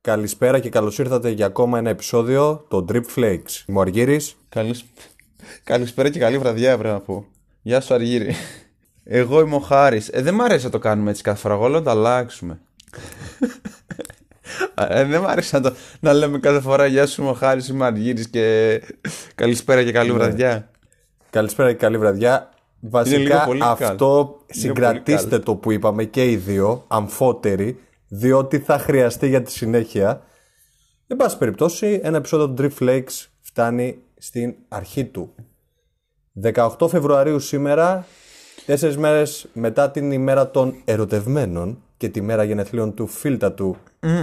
[0.00, 3.64] Καλησπέρα και καλώς ήρθατε για ακόμα ένα επεισόδιο, το Drip Flakes.
[3.66, 4.36] Είμαι ο Αργύρης.
[4.48, 4.84] Καλησ...
[5.64, 7.26] Καλησπέρα και καλή βραδιά, πρέπει να πω.
[7.62, 8.34] Γεια σου, Αργύρη.
[9.04, 10.08] Εγώ είμαι ο Χάρης.
[10.08, 11.54] Ε, δεν μ' αρέσει να το κάνουμε έτσι κάθε φορά.
[11.54, 12.60] Εγώ λέω να το αλλάξουμε.
[14.74, 15.74] ε, δεν μ' αρέσει να, το...
[16.00, 18.80] να λέμε κάθε φορά Γεια σου, είμαι ο Χάρης, είμαι ο Αργύρης και
[19.34, 20.14] καλησπέρα και καλή Ναι.
[20.16, 20.69] βραδιά.
[21.30, 22.48] Καλησπέρα και καλή βραδιά.
[22.80, 24.44] Βασικά λίγο πολύ αυτό καλό.
[24.50, 30.22] συγκρατήστε πολύ το που είπαμε και οι δύο, αμφότεροι, διότι θα χρειαστεί για τη συνέχεια.
[31.06, 35.34] Εν πάση περιπτώσει, ένα επεισόδιο του Drip Flakes φτάνει στην αρχή του.
[36.42, 38.06] 18 Φεβρουαρίου σήμερα,
[38.66, 43.76] τέσσερις μέρες μετά την ημέρα των ερωτευμένων και τη μέρα γενεθλίων του φίλτα του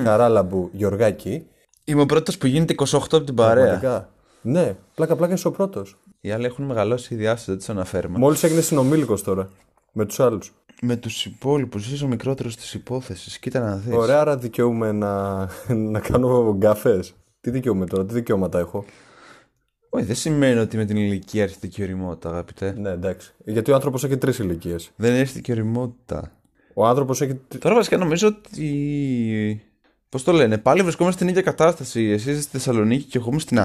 [0.04, 1.48] Χαράλαμπου Γιωργάκη.
[1.86, 3.64] Είμαι ο πρώτος που γίνεται 28 από την παρέα.
[3.64, 4.10] Πραγματικά.
[4.42, 5.98] Ναι, πλάκα πλάκα είσαι ο πρώτος.
[6.22, 8.18] Οι άλλοι έχουν μεγαλώσει η διάσταση, δεν τους αναφέρουμε.
[8.18, 9.50] Μόλις έγινε συνομήλικος τώρα,
[9.92, 10.52] με τους άλλους.
[10.82, 13.40] Με τους υπόλοιπους, είσαι ο μικρότερος της υπόθεσης.
[13.40, 13.96] Κοίτα να δεις.
[13.96, 15.38] Ωραία, άρα δικαιούμαι να,
[15.92, 17.04] να κάνω γκάφε.
[17.42, 18.86] Τι δικαιούμαι τώρα, τι δικαιώματα έχω;
[19.90, 22.74] Όχι, δεν σημαίνει ότι με την ηλικία έρχεται και η οριμότητα, αγαπητέ.
[22.78, 23.34] Ναι, εντάξει.
[23.46, 24.92] Γιατί ο άνθρωπος έχει τρεις ηλικίες.
[24.96, 26.32] Δεν έρχεται και η οριμότητα.
[26.74, 27.36] Ο άνθρωπος έχει.
[27.48, 29.62] τρι- Τώρα βασικά νομίζω ότι.
[30.10, 32.02] Πώς το λένε, πάλι βρισκόμαστε στην ίδια κατάσταση.
[32.04, 33.60] Εσείς είστε στη Θεσσαλονίκη και εγώ είμαι στην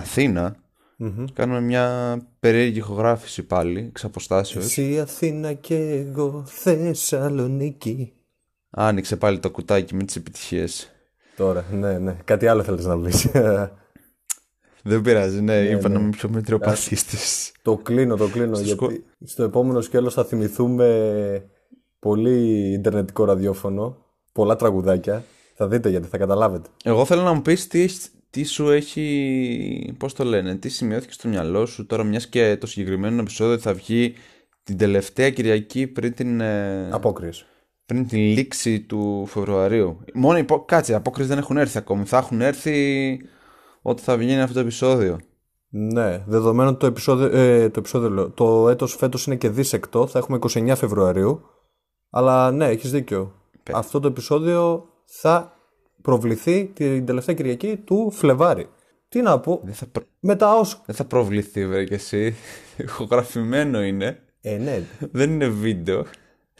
[1.06, 4.64] αθηνα Κάνουμε μια περίεργη ηχογράφηση πάλι, εξ αποστάσεως.
[4.64, 8.12] Εσύ Αθήνα και εγώ Θεσσαλονίκη.
[8.70, 10.90] Άνοιξε πάλι το κουτάκι με τις επιτυχίες.
[11.36, 12.16] Τώρα, ναι, ναι.
[12.24, 13.26] Κάτι άλλο θέλεις να πεις.
[14.84, 17.16] Δεν πειράζει, ναι, είπα να είμαι πιο μετριοπαθήστη.
[17.62, 18.58] το κλείνω, το κλείνω.
[18.60, 21.50] γιατί στο επόμενο σκέλος θα θυμηθούμε
[21.98, 23.96] πολύ ιντερνετικό ραδιόφωνο.
[24.32, 25.24] Πολλά τραγουδάκια.
[25.54, 26.68] Θα δείτε γιατί θα καταλάβετε.
[26.84, 29.94] Εγώ θέλω να μου πεις τι, έχεις- τι σου έχει.
[29.98, 33.74] Πώς το λένε, τι σημειώθηκε στο μυαλό σου τώρα, μιας και το συγκεκριμένο επεισόδιο θα
[33.74, 34.14] βγει
[34.62, 36.40] την τελευταία Κυριακή πριν την.
[36.40, 37.44] ε, Απόκριση.
[37.86, 40.04] πριν την λήξη του Φεβρουαρίου.
[40.14, 40.64] Μόνο υπό...
[40.64, 42.04] Κάτσε, απόκριση δεν έχουν έρθει ακόμη.
[42.04, 43.18] Θα έχουν έρθει
[43.82, 45.18] όταν θα βγαίνει αυτό το επεισόδιο.
[45.74, 50.06] Ναι, δεδομένου ότι το επεισόδιο, ε, το, επεισόδιο λέω, το έτος φέτος είναι και δίσεκτο,
[50.06, 51.40] θα έχουμε 29 Φεβρουαρίου,
[52.10, 53.34] αλλά ναι, έχεις δίκιο.
[53.72, 55.56] Αυτό το επεισόδιο θα
[56.02, 58.66] προβληθεί την τελευταία Κυριακή του Φλεβάρι.
[59.08, 60.82] Τι να πω, Δεν θα, προ- με τα ως...
[60.86, 62.34] δεν θα προβληθεί, βέβαια και εσύ.
[62.76, 64.18] Ηχογραφημένο είναι.
[64.40, 66.04] Ε, ναι, Δεν είναι βίντεο.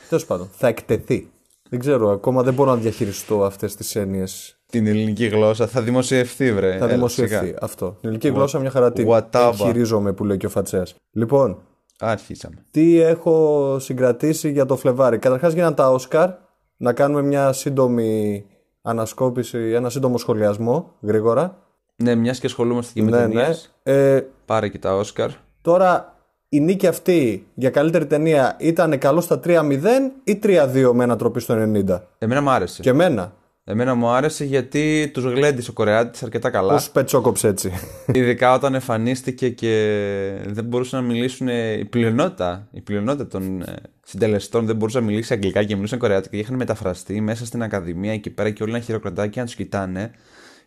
[0.09, 1.31] τέλος πάντων, θα εκτεθεί.
[1.71, 4.57] Δεν ξέρω, ακόμα δεν μπορώ να διαχειριστώ αυτές τις έννοιες.
[4.67, 6.71] Την ελληνική γλώσσα θα δημοσιευθεί, βρε.
[6.71, 7.59] Θα Έλα, δημοσιευθεί σιγά.
[7.61, 7.87] αυτό.
[7.91, 9.53] Την ελληνική γλώσσα μια χαρά την Whatever.
[9.57, 10.95] χειρίζομαι που λέει και ο Φατσέας.
[11.13, 11.59] Λοιπόν,
[11.99, 12.65] Άρχισαμε.
[12.71, 15.19] τι έχω συγκρατήσει για το Φλεβάρι.
[15.19, 16.31] Καταρχάς γίνανε τα Όσκαρ.
[16.77, 18.45] Να κάνουμε μια σύντομη
[18.83, 21.57] ανασκόπηση, ένα σύντομο σχολιασμό, γρήγορα.
[21.97, 23.23] Ναι, μιας και ασχολούμαστε και με Ναι, ναι.
[23.35, 25.31] ταινίες, Ε, Πάρε και τα Όσκαρ.
[25.63, 26.17] τώρα,
[26.49, 31.55] η νίκη αυτή για καλύτερη ταινία ήταν καλό στα 3-0 ή 3-2 με ανατροπή στο
[31.55, 32.01] 90.
[32.19, 32.83] Εμένα μου άρεσε.
[32.83, 33.33] Και εμένα.
[33.65, 36.73] Εμένα μου άρεσε γιατί τους γλέντισε ο Κορεάτης αρκετά καλά.
[36.73, 37.73] Πώς πετσόκοψε έτσι.
[38.13, 39.73] Ειδικά όταν εμφανίστηκε και
[40.47, 43.75] δεν μπορούσαν να μιλήσουν ε, η πλειονότητα, η πλειονότητα των ε,
[44.05, 48.13] συντελεστών δεν μπορούσαν να μιλήσει αγγλικά και μιλούσαν κορεάτικα και είχαν μεταφραστεί μέσα στην ακαδημία
[48.13, 50.11] εκεί πέρα και όλοι να χειροκροτάνε και να τους κοιτάνε.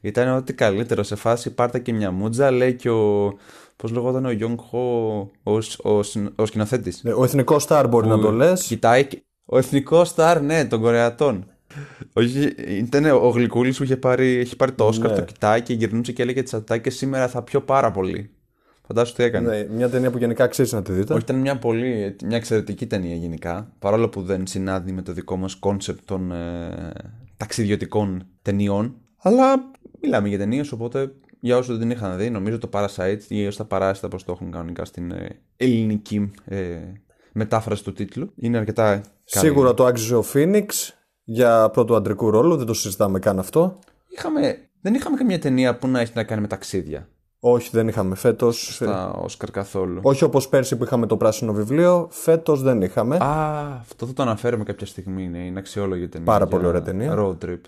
[0.02, 1.04] Ήταν ό,τι καλύτερο.
[1.04, 3.34] Σε φάση πάρτε και μια μούτζα, λέει και ο.
[3.76, 5.52] Πώς λεγόταν ο Γιόγκ Χο, ο,
[5.84, 6.00] ο,
[6.36, 7.04] ο σκηνοθέτης.
[7.04, 8.64] Ναι, ο εθνικός στάρ μπορεί να το λες.
[8.64, 9.06] Κοιτάει.
[9.06, 11.50] και- Ο εθνικός στάρ, ναι, των Κορεατών.
[12.13, 15.16] Όχι, ήταν ο Γλυκούλης που είχε πάρει, έχει πάρει το Όσκαρ, Ναι.
[15.18, 18.30] το κοιτάει και γυρνούσε και έλεγε τσατά και σήμερα θα πιω πάρα πολύ.
[18.88, 19.58] Φαντάσου τι έκανε.
[19.58, 21.14] Ναι, μια ταινία που γενικά αξίζει να τη δείτε.
[21.14, 23.74] Όχι, ήταν μια πολύ, μια εξαιρετική ταινία γενικά.
[23.80, 26.91] Παρόλο που δεν συνάδει με το δικό μας κόνσεπτ των ε,
[27.38, 28.96] ταξιδιωτικών ταινιών.
[29.18, 29.72] Αλλά
[30.02, 33.56] μιλάμε για ταινίες, οπότε για όσους δεν την είχαν δει, νομίζω το Parasite ή ως
[33.56, 35.28] τα παράσιτα πώς το έχουν κανονικά στην ε,
[35.58, 36.78] ελληνική ε,
[37.31, 38.31] μετάφραση του τίτλου.
[38.35, 39.03] Είναι αρκετά καλή.
[39.24, 40.95] Σίγουρα το άξιζε ο Φίνιξ
[41.25, 43.80] για πρώτο αντρικού ρόλο, δεν το συζητάμε καν αυτό.
[44.08, 47.08] Είχαμε, δεν είχαμε καμία ταινία που να έχει να κάνει με ταξίδια
[47.40, 48.52] Όχι, δεν είχαμε φέτο.
[48.52, 50.00] στα Όσκαρ καθόλου.
[50.03, 53.16] Όχι όπως πέρσι που είχαμε το πράσινο βιβλίο, φέτος δεν είχαμε.
[53.16, 55.28] Α, αυτό θα το αναφέρουμε κάποια στιγμή.
[55.28, 56.26] Ναι, είναι αξιόλογη ταινία.
[56.26, 57.16] Πάρα για πολύ ωραία ταινία.
[57.17, 57.59] Road trip.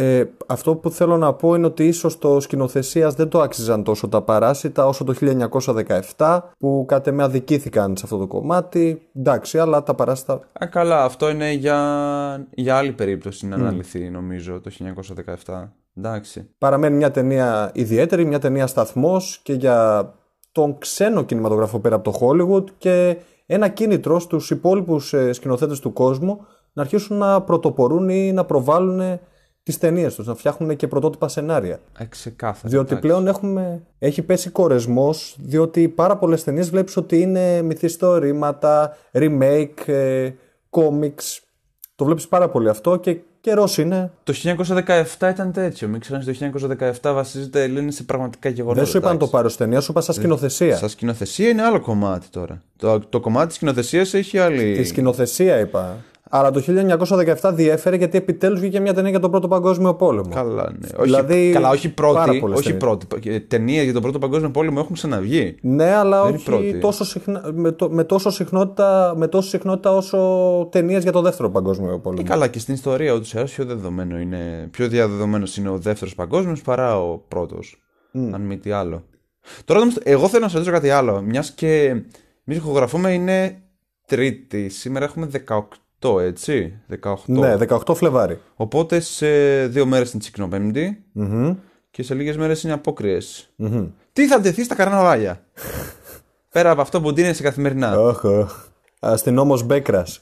[0.00, 4.08] Ε, αυτό που θέλω να πω είναι ότι ίσως το σκηνοθεσίας δεν το άξιζαν τόσο
[4.08, 5.14] τα παράσιτα όσο το
[6.16, 9.08] 1917 που κάτε με αδικήθηκαν σε αυτό το κομμάτι.
[9.16, 14.60] Εντάξει, αλλά τα παράσιτα Α, καλά, αυτό είναι για, για άλλη περίπτωση να αναλυθεί νομίζω
[14.60, 14.70] το
[15.46, 15.68] 1917.
[15.96, 16.50] Εντάξει.
[16.58, 20.08] παραμένει μια ταινία ιδιαίτερη, μια ταινία σταθμός και για
[20.52, 23.16] τον ξένο κινηματογράφο πέρα από το Hollywood και
[23.46, 29.20] ένα κίνητρο στους υπόλοιπους ε, σκηνοθέτες του κόσμου να αρχίσουν να πρωτοπορούν ή να προβάλλουν
[29.68, 31.80] τις ταινίες τους, να φτιάχνουν και πρωτότυπα σενάρια.
[31.98, 32.68] Ε, ξεκάθαρα.
[32.68, 33.08] Διότι εντάξει.
[33.08, 40.30] πλέον έχουμε, έχει πέσει κορεσμός, διότι πάρα πολλές ταινίες βλέπεις ότι είναι μυθιστορήματα, remake, ε,
[40.70, 41.38] comics.
[41.94, 44.10] Το βλέπεις πάρα πολύ αυτό και καιρός είναι.
[44.22, 45.88] Το 1917 ήταν τέτοιο.
[45.88, 46.32] Μην ξεχνάς, το
[47.02, 48.80] 1917 βασίζεται λένε σε πραγματικά γεγονότα.
[48.80, 49.32] Δεν σου είπα να το εντάξει.
[49.32, 50.76] πάρει ως ταινία, σου είπα σαν σκηνοθεσία.
[50.76, 52.62] Σαν σκηνοθεσία είναι άλλο κομμάτι τώρα.
[52.76, 54.76] Το, το κομμάτι της σκηνοθεσίας έχει άλλη.
[54.76, 55.96] Τη σκηνοθεσία είπα.
[56.30, 56.62] Αλλά το
[57.42, 60.34] 1917 διέφερε γιατί επιτέλους βγήκε μια ταινία για τον Πρώτο Παγκόσμιο Πόλεμο.
[60.34, 61.02] Καλά, ναι.
[61.02, 62.38] Δηλαδή, όχι, καλά, όχι πάρα πρώτη.
[62.38, 63.06] πολλές Όχι ταινίες.
[63.08, 63.40] πρώτη.
[63.40, 65.56] Ταινίες για τον Πρώτο Παγκόσμιο Πόλεμο έχουν ξαναβγεί.
[65.60, 66.78] Ναι, αλλά Δεν είναι όχι πρώτη.
[66.78, 70.18] τόσο συχνά, με, το, με, τόσο συχνότητα, με τόσο συχνότητα όσο
[70.70, 72.22] ταινίες για το Δεύτερο Παγκόσμιο Πόλεμο.
[72.22, 74.68] Και καλά, και στην ιστορία ούτως ή άλλως πιο δεδομένο είναι.
[74.70, 77.82] Πιο διαδεδομένος είναι ο δεύτερος παγκόσμιος παρά ο πρώτος.
[78.32, 79.04] Αν μη τι άλλο.
[79.64, 81.20] Τώρα όμως, εγώ θέλω να σας ρωτήσω κάτι άλλο.
[81.22, 81.84] Μιας και
[82.44, 83.62] εμεί ηχογραφούμε είναι
[84.06, 84.68] Τρίτη.
[84.68, 85.60] Σήμερα έχουμε 18,
[86.20, 86.80] έτσι.
[87.02, 87.14] 18.
[87.26, 88.38] Ναι, 18 Φλεβάρι.
[88.56, 89.28] Οπότε σε
[89.66, 91.54] δύο μέρες την Τσικνοπέμπτη Μμμ.
[91.90, 93.50] και σε λίγες μέρες είναι απόκριες.
[94.12, 95.40] Τι θα ντεθεί στα καρναβάλια.
[96.50, 98.00] Πέρα από αυτό που ντύνεσαι καθημερινά.
[98.00, 98.66] Όχ, όχ.
[99.00, 100.20] Αστυνόμος Μπέκρας.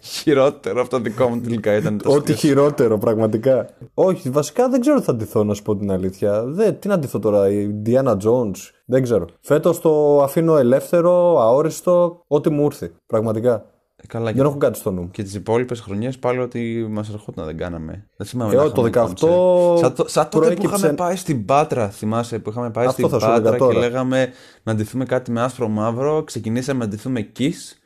[0.00, 1.98] Χειρότερο αυτό δικό μου τελικά ήταν.
[1.98, 2.36] το Ό,τι σκέφτομαι.
[2.38, 3.68] χειρότερο, πραγματικά.
[3.94, 6.44] Όχι, βασικά δεν ξέρω τι θα ντυθώ, να σου πω την αλήθεια.
[6.44, 8.54] Δεν, τι να ντυθώ τώρα, η Diana Jones.
[8.84, 9.26] Δεν ξέρω.
[9.40, 12.92] Φέτος το αφήνω ελεύθερο, αόριστο, ό,τι μου ήρθε.
[13.06, 13.64] Πραγματικά.
[14.04, 15.10] Ε, Καλά, Δεν έχω κάτι στο νου μου.
[15.10, 18.06] Και τις υπόλοιπες χρονιές πάλι ότι μας ερχόταν δεν κάναμε.
[18.16, 18.52] Δεν θυμάμαι.
[18.52, 19.78] Ε, να όχι, το είχαμε 18 κόνσερτ.
[19.84, 23.06] Σαν, το- σαν τότε που προέκυψε- είχαμε πάει στην Πάτρα, θυμάσαι που είχαμε πάει Αυτό
[23.06, 23.78] στην θα σου έλεγα Πάτρα και τώρα.
[23.78, 24.28] λέγαμε
[24.62, 26.22] να ντυθούμε κάτι με άσπρο μαύρο.
[26.24, 27.76] Ξεκινήσαμε να ντυθούμε Kiss.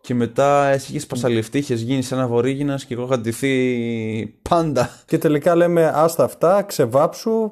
[0.00, 4.90] Και μετά εσύ είχες πασαλιφτεί, είχες γίνει σαν ένα βορήγινα και εγώ είχα ντυθεί πάντα.
[5.06, 7.50] Και τελικά λέμε άστα αυτά, ξεβάψου.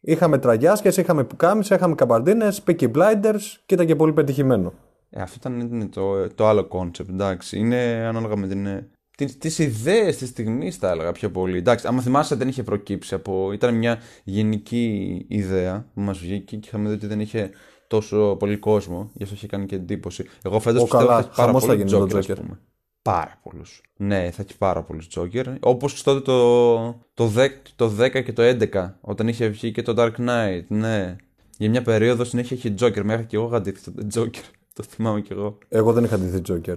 [0.00, 4.72] Είχαμε τραγιάσκες, είχαμε πουκάμισα, είχαμε καμπαρντίνες, Peaky Blinders και ήταν και πολύ πετυχημένο.
[5.10, 7.58] Ε, αυτό ήταν είναι το, το άλλο κόνσεπτ, εντάξει.
[7.58, 8.84] Είναι ανάλογα με την.
[9.16, 11.58] Τι τις ιδέες της στιγμής θα έλεγα πιο πολύ.
[11.58, 13.52] Εντάξει, άμα θυμάσαι δεν είχε προκύψει από...
[13.52, 17.50] Ήταν μια γενική ιδέα που μας βγήκε και είχαμε δει ότι δεν είχε
[17.86, 19.10] τόσο πολύ κόσμο.
[19.14, 20.24] Γι' αυτό είχε κάνει και εντύπωση.
[20.42, 22.18] Εγώ φέτος Ω, πιστεύω καλά, ότι θα έχει πάρα χαμός θα πολύ γίνει το Joker,
[22.18, 22.36] ας Joker.
[22.36, 22.58] πούμε.
[23.02, 23.82] Πάρα πολλούς.
[23.96, 25.56] Ναι, θα έχει πάρα πολλούς Joker.
[25.60, 28.42] Όπως τότε το, το, 10, το 10 και το
[28.72, 30.64] 11, όταν είχε βγει και το Dark Knight.
[30.68, 31.16] Ναι.
[31.58, 33.02] Για μια περίοδο συνέχεια είχε Joker.
[33.02, 34.50] Μέχρι και εγώ είχα αντίθετο τον Joker.
[34.76, 35.58] Το θυμάμαι κι εγώ.
[35.68, 36.76] Εγώ δεν είχα ντυθεί Joker.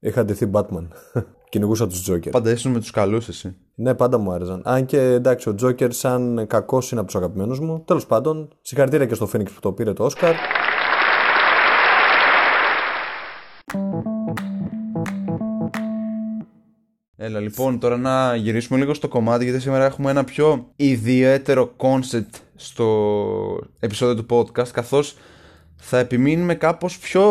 [0.00, 0.86] Είχα ντυθεί Batman.
[1.50, 2.30] Κυνηγούσα τους Joker.
[2.30, 3.56] Πάντα ήσουν με τους καλούς εσύ.
[3.74, 4.62] Ναι, πάντα μου άρεσαν.
[4.64, 7.82] Αν και εντάξει, ο Joker σαν κακός είναι από τους αγαπημένους μου.
[7.86, 10.32] Τέλος πάντων, συγχαρητήρια και στο Phoenix που το πήρε το Oscar.
[17.16, 22.40] Έλα λοιπόν τώρα να γυρίσουμε λίγο στο κομμάτι γιατί σήμερα έχουμε ένα πιο ιδιαίτερο concept
[22.54, 22.86] στο
[23.78, 25.16] επεισόδιο του podcast καθώς
[25.80, 27.24] θα επιμείνουμε κάπως πιο,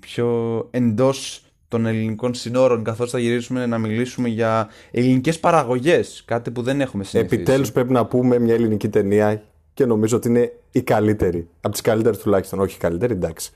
[0.00, 0.28] πιο
[0.70, 6.80] εντός των ελληνικών συνόρων καθώς θα γυρίσουμε να μιλήσουμε για ελληνικές παραγωγές κάτι που δεν
[6.80, 7.34] έχουμε συνηθίσει.
[7.34, 9.42] Επιτέλους πρέπει να πούμε μια ελληνική ταινία
[9.74, 11.48] και νομίζω ότι είναι η καλύτερη.
[11.60, 12.60] Από τις καλύτερες τουλάχιστον.
[12.60, 13.52] Όχι η καλύτερη, εντάξει.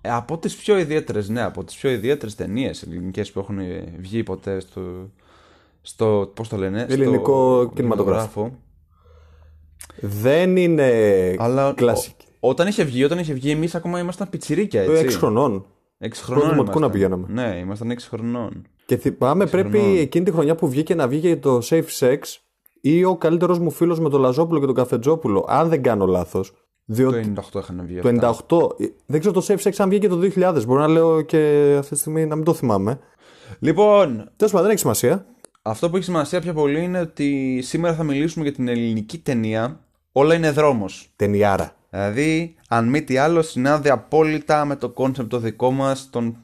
[0.00, 3.58] Ε, από τις πιο ιδιαίτερες, ναι, από τις πιο ιδιαίτερες ταινίες ελληνικές που έχουν
[3.98, 5.10] βγει ποτέ στο,
[5.82, 8.58] στο πώς το λένε, Ελληνικό στο κινηματογράφο.
[10.00, 10.90] Δεν είναι
[11.38, 12.26] Αλλά κλασική.
[12.42, 15.04] Ο- όταν είχε βγει, όταν είχε βγει, εμείς ακόμα ήμασταν πιτσιρίκια, έτσι.
[15.04, 15.66] 6 χρονών.
[15.98, 16.40] Έξι χρονών.
[16.42, 17.00] Πρώτο δημοτικού ήμασταν.
[17.02, 17.48] να πηγαίναμε.
[17.50, 18.66] Ναι, ήμασταν 6 χρονών.
[18.86, 22.18] Και θυμάμαι πρέπει εκείνη τη χρονιά που βγήκε να βγήκε το Safe Sex
[22.80, 26.52] ή ο καλύτερος μου φίλος με τον Λαζόπουλο και τον Καφετζόπουλο, αν δεν κάνω λάθος.
[26.84, 28.00] Διότι Το 98 είχαν βγει.
[28.00, 28.56] το αυτά.
[28.56, 30.62] 98, δεν ξέρω το Safe Sex αν βγήκε το 2000.
[30.66, 32.98] Μπορεί να λέω και αυτή τη στιγμή να μην το θυμάμαι.
[33.58, 35.26] Λοιπόν, Τέλος πάντων, δεν έχει σημασία.
[35.62, 39.80] αυτό που έχει σημασία πιο πολύ είναι ότι σήμερα θα μιλήσουμε για την ελληνική ταινία.
[40.12, 41.12] Όλα είναι δρόμος.
[41.16, 41.76] Ταινιάρα.
[41.94, 46.36] Δηλαδή, αν μη τι άλλο, συνάδει απόλυτα με το κόνσεπτ το δικό μας των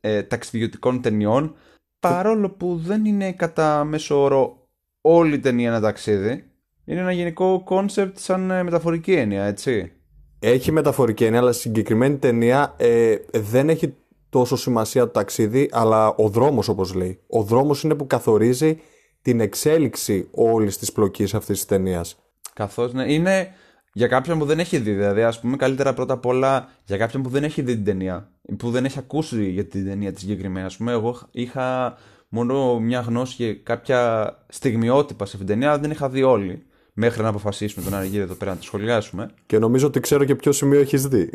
[0.00, 1.54] ε, ταξιδιωτικών ταινιών.
[2.00, 4.68] Παρόλο που δεν είναι κατά μέσο όρο
[5.00, 6.44] όλη η ταινία ένα ταξίδι.
[6.84, 9.92] Είναι ένα γενικό κόνσεπτ σαν ε, μεταφορική έννοια, έτσι.
[10.38, 13.94] Έχει μεταφορική έννοια, αλλά στη συγκεκριμένη ταινία ε, δεν έχει
[14.28, 17.20] τόσο σημασία το ταξίδι, αλλά ο δρόμος, όπως λέει.
[17.26, 18.80] Ο δρόμος είναι που καθορίζει
[19.22, 22.16] την εξέλιξη όλης της πλοκής αυτής της ταινίας.
[22.54, 23.54] Καθώς ναι, είναι
[23.96, 24.92] για κάποιον που δεν έχει δει.
[24.92, 28.30] Δηλαδή, ας πούμε, καλύτερα πρώτα απ' όλα για κάποιον που δεν έχει δει την ταινία.
[28.42, 30.66] ή Που δεν έχει ακούσει για την ταινία τη συγκεκριμένη.
[30.66, 31.96] Α πούμε, εγώ είχα
[32.28, 36.62] μόνο μια γνώση και κάποια στιγμιότυπα σε αυτήν την ταινία, αλλά δεν είχα δει όλη.
[36.92, 39.30] Μέχρι να αποφασίσουμε τον Αργύριο εδώ πέρα να τη σχολιάσουμε.
[39.46, 41.30] Και νομίζω ότι ξέρω και ποιο σημείο έχεις δει.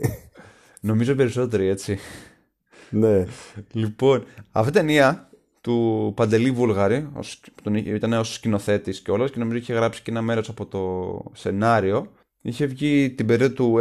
[0.82, 1.98] Νομίζω περισσότεροι έτσι.
[2.90, 3.26] ναι.
[3.72, 5.30] Λοιπόν, αυτή η ταινία
[5.62, 9.74] του Παντελή Βούλγαρη, ως, που τον είχε- ήταν ως σκηνοθέτης και όλος και νομίζω είχε
[9.74, 12.12] γράψει και ένα μέρος από το σενάριο.
[12.42, 13.76] Είχε βγει την περίοδο του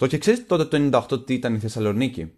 [0.00, 2.32] 98 και ξέρεις τότε το 98 τι ήταν η Θεσσαλονίκη;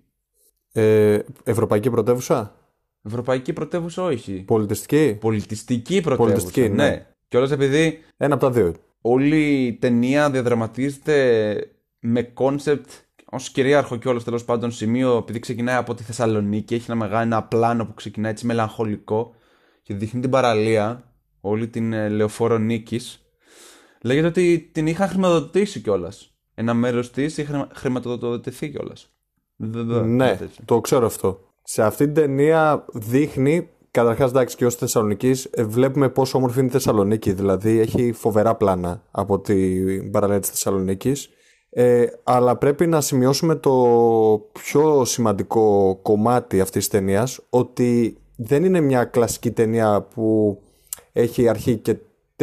[0.72, 2.54] Ε, Ευρωπαϊκή πρωτεύουσα;
[3.02, 4.42] Ευρωπαϊκή πρωτεύουσα όχι.
[4.46, 6.34] Πολιτιστική; Πολιτιστική πρωτεύουσα.
[6.34, 7.06] Πολιτιστική, ναι.
[7.28, 8.74] Κιόλας επειδή Ένα από τα δύο.
[9.00, 11.56] όλη η ταινία διαδραματίζεται
[11.98, 12.90] με κόνσεπτ
[13.24, 17.42] ως κυρίαρχο κιόλας τέλος πάντων σημείο, επειδή ξεκινάει από τη Θεσσαλονίκη, έχει ένα μεγάλο ένα
[17.42, 19.34] πλάνο που ξεκινάει έτσι μελαγχολικό
[19.82, 23.21] και δείχνει την παραλία, όλη την ε, λεωφόρο νίκης.
[24.02, 26.34] Λέγεται ότι την είχαν χρηματοδοτήσει κιόλας.
[26.54, 29.10] Ένα μέρος της είχε χρημα- χρηματοδοτηθεί κιόλας.
[30.04, 31.40] Ναι, το ξέρω αυτό.
[31.62, 36.68] Σε αυτή την ταινία δείχνει, καταρχάς εντάξει και ως Θεσσαλονίκης, ε, βλέπουμε πόσο όμορφη είναι
[36.68, 37.32] η Θεσσαλονίκη.
[37.32, 41.28] Δηλαδή έχει φοβερά πλάνα από την παραλία της Θεσσαλονίκης.
[41.70, 43.72] Ε, αλλά πρέπει να σημειώσουμε το
[44.52, 50.58] πιο σημαντικό κομμάτι αυτής της ταινίας, ότι δεν είναι μια κλασική ταινία που
[51.12, 51.96] έχει αρχή και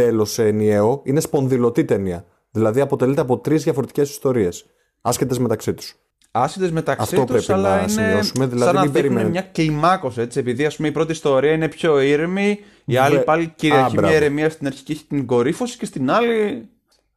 [0.04, 2.26] τέλος ενιαίο, είναι σπονδυλωτή ταινία.
[2.52, 4.66] Δηλαδή αποτελείται από τρεις διαφορετικές ιστορίες,
[5.02, 5.96] άσχετες μεταξύ τους.
[6.32, 9.30] Άσχετες μεταξύ Αυτό τους, πρέπει αλλά να είναι σημειώσουμε, δηλαδή σαν να μην δείχνουν περιμένετε.
[9.30, 13.24] μια κλιμάκωση, έτσι, επειδή ας πούμε η πρώτη ιστορία είναι πιο ήρεμη, η άλλη Βε-
[13.24, 14.16] πάλι Α, κυριαρχεί μια μπράβο.
[14.16, 16.68] ηρεμία στην αρχή και έχει την κορύφωση και στην άλλη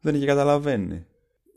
[0.00, 1.04] δεν έχει καταλαβαίνει.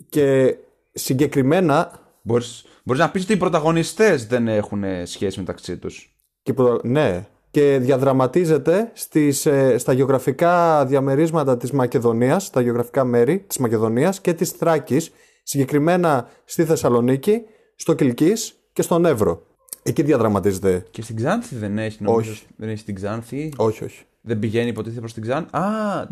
[0.10, 0.56] Και
[0.94, 6.16] συγκεκριμένα Μπορείς, μπορείς να πεις ότι οι πρωταγωνιστές δεν έχουν ε, σχέση μεταξύ τους.
[6.44, 13.44] και, προ- ναι, και διαδραματίζεται στις, ε, στα γεωγραφικά διαμερίσματα της Μακεδονίας, στα γεωγραφικά μέρη
[13.48, 15.12] της Μακεδονίας και της Θράκης,
[15.44, 17.42] συγκεκριμένα στη Θεσσαλονίκη,
[17.76, 19.42] στο Κιλκής και στον Εύρο.
[19.84, 20.86] Εκεί διαδραματίζεται.
[20.92, 22.32] Και στην Ξάνθη δεν έχει, νομίζω.
[22.32, 22.46] Όχι.
[22.56, 24.04] Δεν έχει στην Ξάνθη; Όχι, όχι.
[24.22, 25.62] Δεν πηγαίνει υποτίθεται προς την Ξάνθη; Α,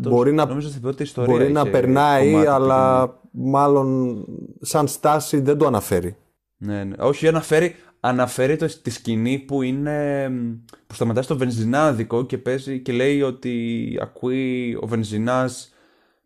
[0.02, 4.18] το, Μπορεί να- νομίζω στην πρώτη ιστορία Μπορεί να είχε περνάει, κομμάτι αλλά μάλλον
[4.60, 6.16] σαν στάση δεν το αναφέρει.
[6.56, 6.94] Ναι, ναι.
[6.98, 7.74] Όχι, αναφέρει,
[8.08, 10.28] αναφέρει το, τη σκηνή που είναι.
[10.28, 10.52] μ,
[10.86, 15.72] που σταματάει στο βενζινάδικο και παίζει και λέει ότι ακούει ο βενζινάς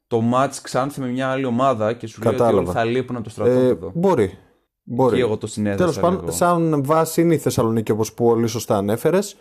[0.06, 2.66] το μάτς Ξάνθη με μια άλλη ομάδα και σου λέει ότι Κατάλαβα.
[2.70, 3.92] όλοι θα λείπουν από το Ε, στρατόπεδο.
[3.94, 4.38] μπορεί.
[4.82, 5.16] Μπορεί.
[5.16, 6.30] Και εγώ το συνέδεσα Τέλος πάντων, λίγο.
[6.32, 9.36] σαν βάση είναι η Θεσσαλονίκη όπως πολύ σωστά ανέφερες.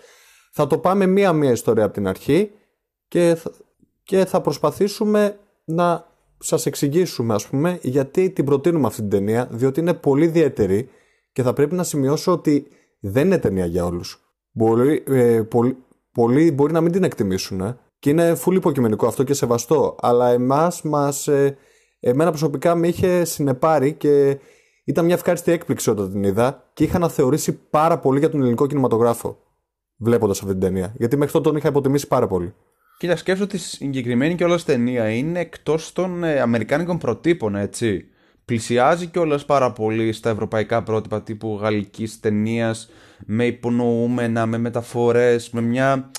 [0.51, 2.51] Θα το πάμε μία-μία ιστορία από την αρχή
[3.08, 3.51] και θα,
[4.03, 6.06] και θα προσπαθήσουμε να
[6.39, 10.89] σας εξηγήσουμε ας πούμε γιατί την προτείνουμε αυτή την ταινία διότι είναι πολύ ιδιαίτερη
[11.38, 12.67] και θα πρέπει να σημειώσω ότι
[13.00, 14.20] δεν είναι ταινία για όλους.
[14.51, 15.77] Μπορεί, ε, πολλοί,
[16.12, 20.29] πολλοί μπορεί να μην την εκτιμήσουν ε, και είναι φουλ υποκειμενικό αυτό και σεβαστό αλλά
[20.29, 21.58] εμάς μας, ε,
[22.00, 24.39] εμένα προσωπικά με είχε συνεπάρει και
[24.84, 28.39] ήταν μια ευχάριστη έκπληξη όταν την είδα και είχα να θεωρήσει πάρα πολύ για τον
[28.39, 29.38] ελληνικό κινηματογράφο
[29.98, 30.94] βλέποντας αυτή την ταινία.
[30.98, 32.53] Γιατί μέχρι τότε τον είχα υποτιμήσει πάρα πολύ.
[32.98, 38.06] Κοίτα, σκέψω ότι η συγκεκριμένη κιόλας ταινία είναι εκτός των ε, αμερικάνικων προτύπων, έτσι.
[38.48, 42.89] Πλησιάζει κιόλας πάρα πολύ στα ευρωπαϊκά πρότυπα τύπου γαλλικής ταινίας
[43.25, 46.12] με υπονοούμενα, με μεταφορές, με μια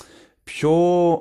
[0.43, 0.71] πιο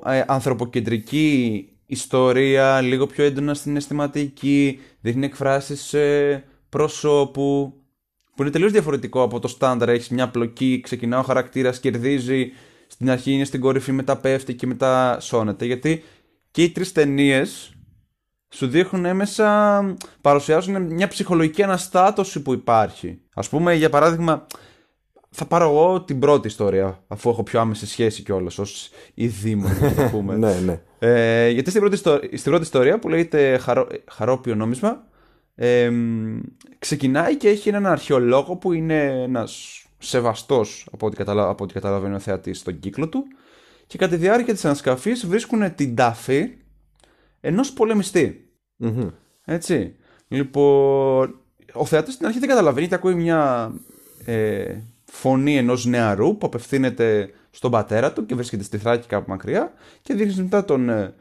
[0.06, 7.74] ε, ανθρωποκεντρική ιστορία, λίγο πιο έντονα στην αισθηματική, δείχνει εκφράσεις ε, προσώπου,
[8.34, 9.88] που είναι τελείως διαφορετικό από το στάνταρ.
[9.88, 12.50] Έχεις μια πλοκή, ξεκινά ο χαρακτήρας, κερδίζει,
[12.86, 15.64] στην αρχή είναι στην κορυφή, μετά πέφτει και μετά σώνεται.
[15.64, 16.02] Γιατί
[16.50, 17.72] και οι τρεις ταινίες
[18.48, 19.82] σου δείχνουν έμεσα,
[20.20, 23.20] παρουσιάζουν μια ψυχολογική αναστάτωση που υπάρχει.
[23.34, 24.46] Ας πούμε, για παράδειγμα,
[25.30, 29.68] θα πάρω εγώ την πρώτη ιστορία, αφού έχω πιο άμεση σχέση κιόλας, ως η Δήμο,
[29.68, 30.36] να το πούμε.
[30.46, 30.80] ναι, ναι.
[30.98, 35.06] Ε, γιατί στην πρώτη, ιστο- στην πρώτη ιστορία που λέγεται χαρό, Χαρόπιο νόμισμα
[35.54, 36.38] ε, μ,
[36.78, 42.14] ξεκινάει και έχει έναν αρχαιολόγο που είναι ένας σεβαστός από ό,τι, καταλα, από ό,τι καταλαβαίνει
[42.14, 43.24] ο θεατής στον κύκλο του
[43.86, 46.50] και κατά τη διάρκεια της ανασκαφής βρίσκουν την τάφη
[47.40, 48.50] ενός πολεμιστή.
[48.76, 49.08] Μμμ.
[49.44, 49.94] Έτσι.
[50.28, 51.40] Λοιπόν,
[51.72, 53.72] ο θεατής στην αρχή δεν καταλαβαίνει γιατί ακούει μια
[54.24, 59.72] ε, φωνή ενός νεαρού που απευθύνεται στον πατέρα του και βρίσκεται στη Θράκη κάπου μακριά
[60.02, 61.14] και δείχνει μετά τον ε,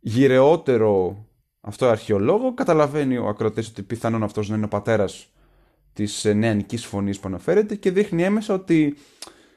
[0.00, 1.24] γυρεότερο
[1.60, 2.54] αυτό αρχαιολόγο.
[2.54, 5.32] Καταλαβαίνει ο ακροτής ότι πιθανόν αυτός να είναι ο πατέρας
[5.92, 8.96] της ε, νεανικής φωνής που αναφέρεται και δείχνει έμεσα ότι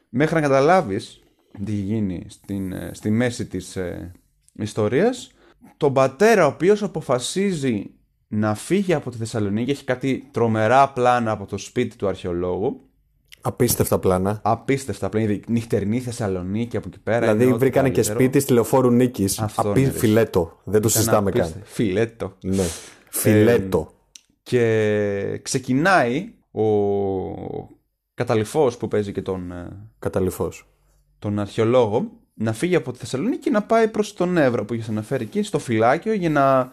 [0.09, 1.23] μέχρι να καταλάβεις
[1.65, 4.11] τι έχει γίνει στην, ε, στη μέση της ε,
[4.53, 5.32] ιστορίας
[5.83, 7.89] τον πατέρα ο οποίος αποφασίζει
[8.27, 12.81] να φύγει από τη Θεσσαλονίκη έχει κάτι τρομερά πλάνα από το σπίτι του αρχαιολόγου
[13.41, 14.39] Απίστευτα πλάνα.
[14.43, 18.19] απίστευτα πλάνα, δηλαδή νυχτερινή Θεσσαλονίκη από εκεί πέρα Δηλαδή είναι ό,τι βρήκανε και καλύτερο.
[18.19, 19.39] σπίτι στη λεωφόρου νίκης.
[19.39, 19.81] Αυτό Απί...
[19.81, 19.97] είναι, ρε.
[19.97, 20.59] Φιλέτο.
[20.63, 21.41] Δεν το Ήταν συζητάμε καν.
[21.41, 21.71] απίστευτο.
[21.73, 22.63] φιλέτο Ναι.
[23.09, 23.91] Φιλέτο.
[24.43, 26.63] και ξεκινάει ο
[28.13, 30.51] καταληφός που παίζει και τον, ε, Καταληφώ.
[31.19, 34.89] τον αρχαιολόγο να φύγει από τη Θεσσαλονίκη και να πάει προς τον Εύρο που είχες
[34.89, 36.71] αναφέρει εκεί στο φυλάκιο για να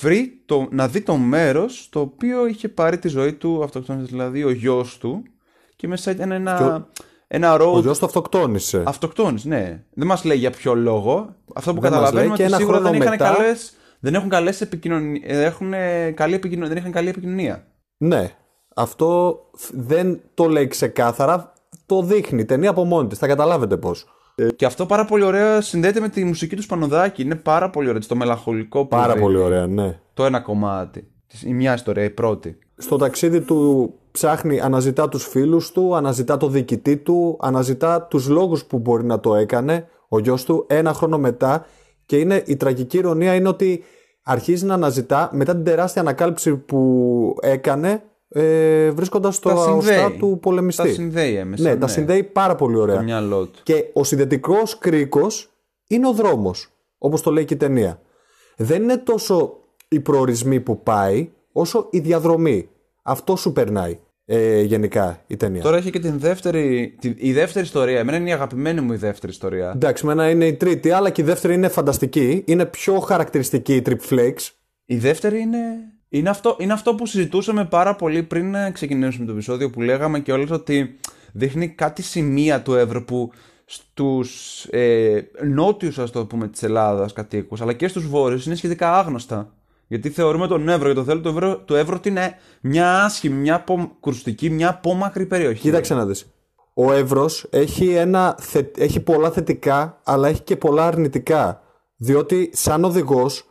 [0.00, 4.44] βρει το, να δει το μέρος το οποίο είχε πάρει τη ζωή του αυτοκτόνης, δηλαδή
[4.44, 5.22] ο γιος του
[5.76, 6.86] και μέσα ήταν ένα, Ποιο-
[7.26, 8.82] ένα Ο road γιος του αυτοκτόνησε.
[8.86, 9.84] αυτοκτόνης, ναι.
[9.94, 11.34] Δεν μας λέει για ποιο λόγο.
[11.54, 13.74] Αυτό που Δεν μας καταλαβαίνουμε λέει και ότι ένα σίγουρα δεν χρόνο είχαν, μετά- καλές,
[14.00, 15.72] δεν έχουν καλές επικοινωνίες, έχουν
[16.14, 17.66] καλή επικοινωνία, δεν είχαν καλή επικοινωνία.
[17.96, 18.30] Ναι.
[18.74, 21.52] Αυτό φ- δεν το λέει ξεκάθαρα.
[21.86, 23.18] Το δείχνει η ταινία από μόνη της.
[23.18, 23.76] Θα καταλάβετε
[24.36, 24.44] πώ.
[24.56, 27.22] Και αυτό πάρα πολύ ωραία συνδέεται με τη μουσική του Σπανοδάκη.
[27.22, 28.00] Είναι πάρα πολύ ωραίο.
[28.06, 29.24] Το μελαγχολικό που Πάρα δίνει.
[29.24, 30.00] πολύ ωραία, ναι.
[30.14, 31.10] Το ένα κομμάτι.
[31.44, 32.58] Η μια ιστορία, η πρώτη.
[32.76, 38.64] Στο ταξίδι του ψάχνει, αναζητά τους φίλους του, αναζητά το διοικητή του, αναζητά τους λόγους
[38.64, 41.66] που μπορεί να το έκανε ο γιος του ένα χρόνο μετά
[42.06, 43.84] και είναι, η τραγική ηρωνία είναι ότι
[44.22, 48.02] αρχίζει να αναζητά μετά την τεράστια ανακάλυψη που έκανε
[48.40, 49.96] ε, βρίσκοντας το Τα συνδέει.
[49.96, 50.82] αοστά του πολεμιστή.
[50.82, 51.62] Τα συνδέει έμεσα.
[51.62, 52.96] ναι, τα συνδέει πάρα πολύ ωραία.
[52.96, 53.60] Το μυαλό του.
[53.62, 55.50] Και ο συνδετικός κρίκος
[55.86, 58.00] είναι ο δρόμος, όπως το λέει και η ταινία.
[58.56, 59.56] Δεν είναι τόσο
[59.88, 62.68] οι προορισμοί που πάει, όσο η διαδρομή.
[63.02, 65.62] Αυτό σου περνάει ε, γενικά η ταινία.
[65.62, 66.94] Τώρα έχει και την δεύτερη.
[67.00, 67.98] τη- η δεύτερη ιστορία.
[67.98, 69.72] Εμένα είναι η αγαπημένη μου η δεύτερη ιστορία.
[69.74, 72.42] Εντάξει, μένα είναι η τρίτη, αλλά και η δεύτερη είναι φανταστική.
[72.46, 74.50] Είναι πιο χαρακτηριστική η Trip Flakes.
[74.84, 75.58] Η δεύτερη είναι.
[76.16, 80.20] Είναι αυτό, είναι αυτό που συζητούσαμε πάρα πολύ πριν ε, ξεκινήσουμε το επεισόδιο που λέγαμε
[80.20, 80.96] και όλες ότι
[81.32, 83.32] δείχνει κάτι σημεία του Εύρω που
[83.64, 88.98] στους ε, νότιους ας το πούμε της Ελλάδας κατοίκους αλλά και στους βόρειους είναι σχετικά
[88.98, 89.50] άγνωστα.
[89.88, 93.34] Γιατί θεωρούμε τον Εύρο και το θέλω του Εύρω, του Εύρω ότι είναι μια άσχημη,
[93.36, 95.60] μια αποκρουστική, μια απόμακρη περιοχή.
[95.60, 96.26] Κοίταξε να δεις.
[96.74, 101.60] Ο Εύρος έχει, ένα, θε- έχει πολλά θετικά, αλλά έχει και πολλά αρνητικά.
[101.96, 103.45] Διότι σαν οδηγός,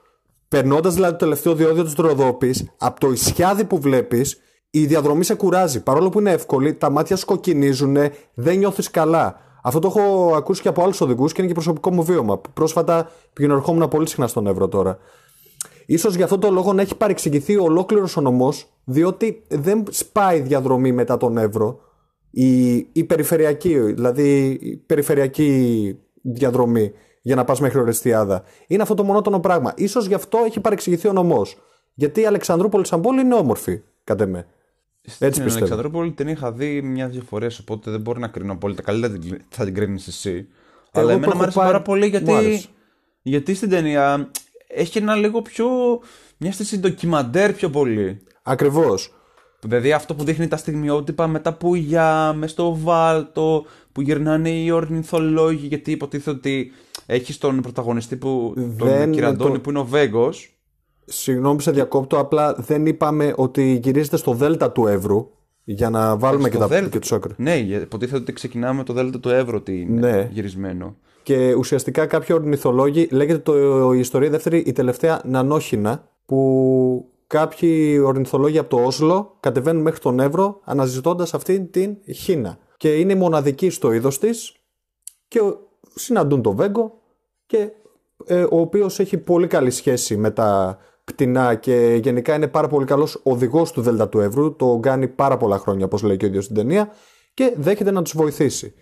[0.47, 4.37] περνώντας δηλαδή το τελευταίο διόδιο της Τροδόπης, από το ισιάδι που βλέπεις,
[4.69, 5.83] η διαδρομή σε κουράζει.
[5.83, 7.97] Παρόλο που είναι εύκολη, τα μάτια σου κοκκινίζουν,
[8.33, 9.39] δεν νιώθεις καλά.
[9.63, 12.41] Αυτό το έχω ακούσει και από άλλους οδηγούς και είναι και προσωπικό μου βίωμα.
[12.53, 14.97] Πρόσφατα πηγαινορχόμουν πολύ συχνά στον Εύρο τώρα.
[15.85, 20.91] Ίσως για αυτό το λόγο να έχει παρεξηγηθεί ολόκληρος ο νομός, διότι δεν σπάει διαδρομή
[20.91, 21.79] μετά τον Εύρο.
[22.31, 26.91] Η, η περιφερειακή, δηλαδή η περιφερειακή διαδρομή
[27.25, 28.43] για να πας μέχρι Ορεστιάδα.
[28.67, 29.73] Είναι αυτό το μονότονο πράγμα.
[29.75, 31.57] Ίσως γι' αυτό έχει παρεξηγηθεί ο νομός.
[31.93, 34.47] Γιατί η Αλεξανδρούπολη σαν πόλη είναι όμορφη, κατ' εμέ.
[35.01, 35.55] Έτσι Στην πιστεύω.
[35.55, 38.81] Αλεξανδρούπολη την είχα δει μια-δύο φορές, οπότε δεν μπορώ να κρίνω απόλυτα.
[38.81, 40.47] Καλύτερα την- θα την κρίνεις εσύ.
[40.91, 42.67] Αλλά που εμένα έχω μου άρεσε πάει- πάρα πολύ μου γιατί, άρεσε.
[43.21, 44.31] γιατί στην ταινία
[44.67, 45.65] έχει ένα λίγο πιο.
[46.37, 48.21] μια αίσθηση ντοκιμαντέρ πιο πολύ.
[48.43, 49.14] Ακριβώς.
[49.67, 54.71] Δηλαδή αυτό που δείχνει τα στιγμιότυπα με τα πουλιά, μες στο βάλτο, που γυρνάνε οι
[54.71, 56.71] ορνηθολόγοι, γιατί υποτίθεται ότι
[57.05, 58.51] έχει τον πρωταγωνιστή που.
[58.55, 60.49] τον Δεν Κυραντώνη το- που είναι ο Βέγκος.
[61.05, 65.29] Συγγνώμη που σε διακόπτω, απλά δεν είπαμε ότι γυρίζεται στο δέλτα του Εύρου
[65.63, 66.89] για να βάλουμε και, στο τα, Δέλτα.
[66.89, 67.33] και τους άκρες.
[67.37, 70.29] Ναι, για- υποτίθεται ότι ξεκινάμε με το Δέλτα του Εύρω ότι είναι Ναι.
[70.31, 70.95] γυρισμένο.
[71.23, 78.57] Και ουσιαστικά κάποιοι ορνηθολόγοι, λέγεται το, η ιστορία δεύτερη, η τελευταία Νανόχινα, που κάποιοι ορνηθολόγοι
[78.57, 82.57] από το Όσλο κατεβαίνουν μέχρι τον Εύρο αναζητώντας αυτήν την χίνα.
[82.77, 84.55] Και είναι η μοναδική στο είδος της
[85.27, 85.39] και
[85.95, 87.01] συναντούν τον Βέγκο
[87.45, 87.71] και
[88.25, 92.85] ε, ο οποίος έχει πολύ καλή σχέση με τα κτηνά και γενικά είναι πάρα πολύ
[92.85, 96.27] καλός οδηγός του Δέλτα του Εύρου, το κάνει πάρα πολλά χρόνια όπως λέει και ο
[96.27, 96.89] ίδιος στην ταινία
[97.33, 98.73] και δέχεται να τους βοηθήσει.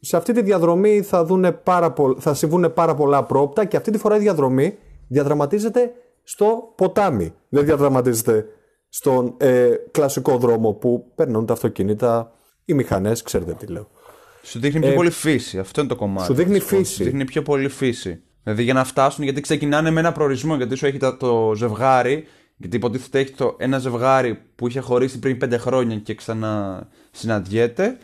[0.00, 3.90] Σε αυτή τη διαδρομή θα, δούνε πάρα πο- θα συμβούν πάρα πολλά πρόπτα και αυτή
[3.90, 7.34] τη φορά η διαδρομή διαδραματίζεται στο ποτάμι.
[7.48, 8.46] Δεν διαδραματίζεται
[8.88, 12.32] στον ε, κλασικό δρόμο που περνούν τα αυτοκίνητα,
[12.64, 13.88] οι μηχανές, ξέρετε τι λέω.
[14.42, 15.58] Σου δείχνει πιο πολύ φύση.
[15.58, 16.22] Αυτό είναι το κομμάτι.
[16.22, 16.88] Ε, σου δείχνει της υπόθεσης.
[16.88, 16.96] φύση.
[17.02, 18.22] Σου δείχνει πιο πολύ φύση.
[18.42, 20.56] Δηλαδή για να φτάσουν, γιατί ξεκινάνε με ένα προορισμό.
[20.56, 22.26] Γιατί σου έχει τα- το ζευγάρι.
[22.56, 27.98] Γιατί υποτίθεται έχει το, ένα ζευγάρι που είχε χωρίσει πριν πέντε χρόνια και ξανασυναντιέται.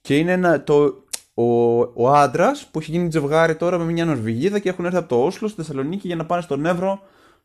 [0.00, 1.04] Και είναι ένα, το,
[1.34, 5.08] ο, ο άντρας που έχει γίνει ζευγάρι τώρα με μια Νορβηγίδα και έχουν έρθει από
[5.08, 7.00] το Όσλο στη Θεσσαλονίκη για να πάνε στον Εύρο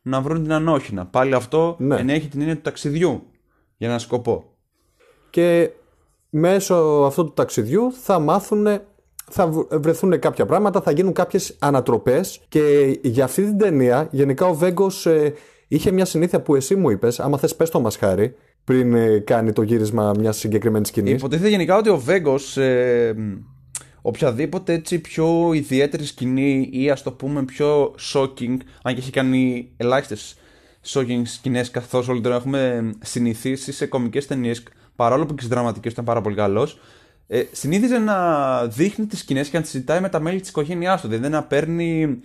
[0.06, 1.06] να βρουν την Ανόχινα.
[1.06, 1.96] Πάλι αυτό Ναι.
[1.96, 3.22] ενέχει την έννοια του ταξιδιού
[3.76, 4.44] για ένα σκοπό.
[5.30, 5.70] Και
[6.30, 6.74] μέσω
[7.06, 8.66] αυτού του ταξιδιού θα μάθουν,
[9.30, 14.46] θα βρ- βρεθούν κάποια πράγματα, θα γίνουν κάποιες ανατροπές και για αυτή την ταινία γενικά
[14.46, 15.32] ο Βέγκος ε,
[15.68, 19.18] είχε μια συνήθεια που εσύ μου είπες, άμα θες πες το μας χάρη, πριν ε,
[19.18, 21.12] κάνει το γύρισμα μιας συγκεκριμένης σκηνής.
[21.12, 23.32] Υποτίθεται γενικά ότι ο Βέγκος ε, μ,
[24.06, 29.70] οποιαδήποτε έτσι πιο ιδιαίτερη σκηνή ή ας το πούμε πιο shocking, αν και έχει κάνει
[29.76, 30.36] ελάχιστες
[30.86, 34.62] shocking σκηνές καθώς όλοι τον έχουμε συνηθίσει σε κομικές ταινίες,
[34.96, 36.78] παρόλο που και στις δραματικές ήταν πάρα πολύ καλός,
[37.26, 41.00] ε, συνήθιζε να δείχνει τις σκηνές και να τις ζητάει με τα μέλη της οικογένειάς
[41.00, 42.20] του, δηλαδή να παίρνει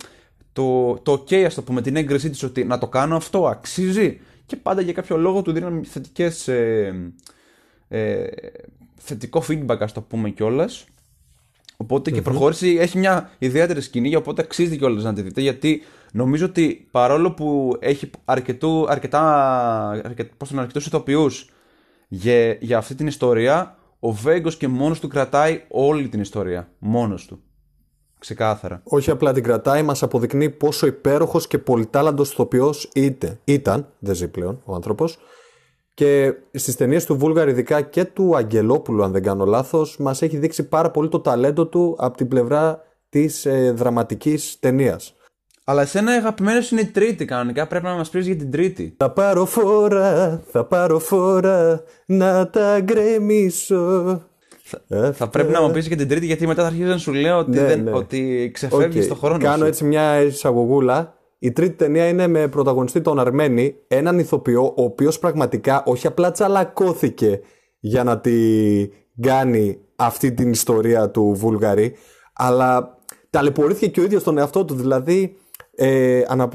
[0.52, 4.20] το, το ok ας το πούμε, την έγκρισή της ότι να το κάνω αυτό, αξίζει
[4.46, 7.12] και πάντα για κάποιο λόγο του δίνουν θετικές ε,
[7.88, 8.26] ε,
[8.96, 10.86] θετικό feedback, ας το πούμε κιόλας.
[11.82, 15.40] Οπότε και προχώρησε, έχει μια ιδιαίτερη σκηνή, οπότε αξίζει κιόλας να τη δείτε.
[15.40, 19.22] Γιατί νομίζω ότι παρόλο που έχει αρκετού, αρκετά,
[19.88, 21.50] αρκετ, πώς το λένε, αρκετούς ηθοποιούς
[22.08, 26.68] για, για αυτή την ιστορία, ο Βέγκος και μόνος του κρατάει όλη την ιστορία.
[26.78, 27.42] Μόνος του.
[28.18, 28.80] Ξεκάθαρα.
[28.84, 34.28] Όχι απλά την κρατάει, μας αποδεικνύει πόσο υπέροχος και πολυτάλαντος ηθοποιός είτε, ήταν, δεν ζει
[34.28, 35.18] πλέον ο άνθρωπος,
[35.94, 40.36] και στις ταινίες του Βούλγαρ ειδικά και του Αγγελόπουλου αν δεν κάνω λάθος μας έχει
[40.36, 45.14] δείξει πάρα πολύ το ταλέντο του από την πλευρά της ε, δραματικής ταινίας.
[45.64, 47.66] Αλλά εσένα αγαπημένος είναι η τρίτη κανονικά.
[47.66, 48.94] Πρέπει να μας πεις για την τρίτη.
[48.96, 54.20] Θα πάρω φορά, θα πάρω φορά να τα γκρεμίσω.
[54.88, 57.12] Θα, θα πρέπει να μου πεις για την τρίτη γιατί μετά θα αρχίσει να σου
[57.12, 57.90] λέω ότι, Ναι, δεν, ναι.
[57.92, 59.38] ότι ξεφεύγεις Οκ, στο χρόνο.
[59.38, 59.64] Κάνω σου.
[59.64, 61.14] έτσι μια εισαγωγούλα.
[61.44, 66.30] Η τρίτη ταινία είναι με πρωταγωνιστή τον Αρμένη, έναν ηθοποιό ο οποίος πραγματικά όχι απλά
[66.30, 67.40] τσαλακώθηκε
[67.78, 68.36] για να τη
[69.20, 71.94] κάνει αυτή την ιστορία του Βούλγαρη,
[72.32, 72.98] αλλά
[73.30, 74.74] ταλαιπωρήθηκε και ο ίδιος τον εαυτό του.
[74.74, 75.36] Δηλαδή,
[75.74, 76.48] ε, ανα,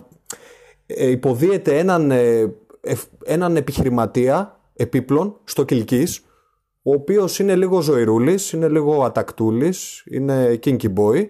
[0.85, 6.25] ε, υποδίεται έναν, ε, ευ- έναν επιχειρηματία επίπλων στο Κιλκής,
[6.81, 11.27] ο οποίος είναι λίγο ζωηρούλης, είναι λίγο ατακτούλης, είναι kinky boy.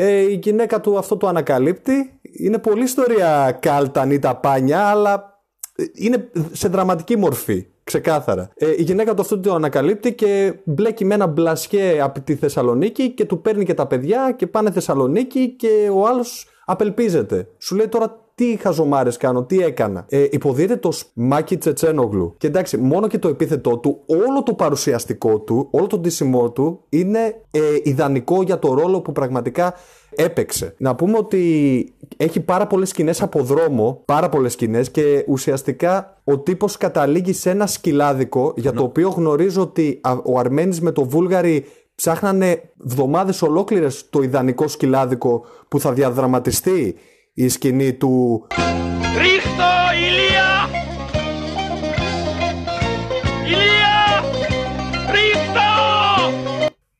[0.00, 2.20] Ε, η γυναίκα του αυτό το ανακαλύπτει.
[2.22, 5.42] Είναι πολύ ιστορία κάλτα ή τα πάνια, αλλά
[5.76, 7.66] ε, είναι σε δραματική μορφή.
[7.84, 8.50] Ξεκάθαρα.
[8.54, 13.10] Ε, η γυναίκα του αυτό το ανακαλύπτει και μπλέκει με ένα μπλασιέ από τη Θεσσαλονίκη
[13.10, 17.48] και του παίρνει και τα παιδιά και πάνε Θεσσαλονίκη και ο άλλος απελπίζεται.
[17.58, 20.04] Σου λέει τώρα τι χαζομάρες κάνω, τι έκανα.
[20.08, 22.34] Ε, υποδίεται το Μάκη Τσετσένογλου.
[22.38, 26.80] Και εντάξει, μόνο και το επίθετό του, όλο το παρουσιαστικό του, όλο το ντύσιμό του
[26.88, 27.18] είναι
[27.50, 29.74] ε, ιδανικό για το ρόλο που πραγματικά
[30.10, 30.74] έπαιξε.
[30.78, 36.38] Να πούμε ότι έχει πάρα πολλές σκηνές από δρόμο, πάρα πολλές σκηνές και ουσιαστικά ο
[36.38, 41.04] τύπος καταλήγει σε ένα σκυλάδικο για το οποίο γνωρίζω ότι α- ο Αρμένης με το
[41.04, 46.96] Βούλγαρη ψάχνανε βδομάδες ολόκληρες το ιδανικό σκυλάδικο που θα διαδραματιστεί
[47.40, 48.46] η σκηνή του
[49.18, 50.68] Ρίχτω, Ηλία!
[53.46, 54.22] Ηλία!
[55.12, 55.60] Ρίχτω!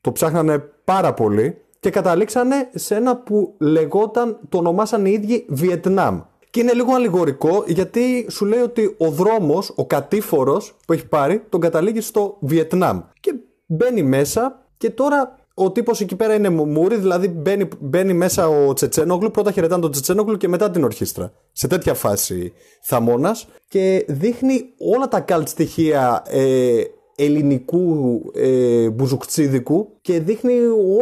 [0.00, 6.20] το ψάχνανε πάρα πολύ και καταλήξανε σε ένα που λεγόταν, το ονομάσαν οι ίδιοι Βιετνάμ.
[6.50, 11.44] Και είναι λίγο αλληγορικό γιατί σου λέει ότι ο δρόμος, ο κατήφορος που έχει πάρει,
[11.48, 13.00] τον καταλήγει στο Βιετνάμ.
[13.20, 13.34] Και
[13.66, 18.72] μπαίνει μέσα και τώρα ο τύπος εκεί πέρα είναι μουμούρι, δηλαδή μπαίνει, μπαίνει μέσα ο
[18.72, 21.32] Τσετσένογλου, πρώτα χαιρετάνε τον Τσετσένογλου και μετά την ορχήστρα.
[21.52, 26.82] Σε τέτοια φάση θαμώνας και δείχνει όλα τα καλτ στοιχεία ε,
[27.16, 30.52] ελληνικού ε, μπουζουκτσίδικου και δείχνει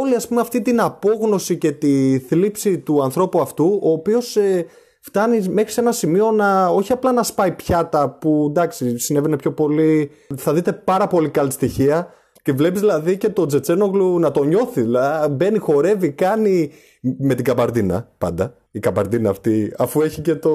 [0.00, 4.66] όλη ας πούμε αυτή την απόγνωση και τη θλίψη του ανθρώπου αυτού ο οποίος ε,
[5.00, 9.52] φτάνει μέχρι σε ένα σημείο να όχι απλά να σπάει πιάτα που εντάξει συνέβαινε πιο
[9.52, 12.08] πολύ θα δείτε πάρα πολύ καλή στοιχεία
[12.46, 14.82] και βλέπεις δηλαδή και τον Τζετσένογλου να το νιώθει.
[14.82, 16.70] Δηλαδή μπαίνει χορεύει κάνει
[17.18, 18.54] με την καμπαρντίνα πάντα.
[18.70, 20.50] Η καμπαρντίνα αυτή αφού έχει και το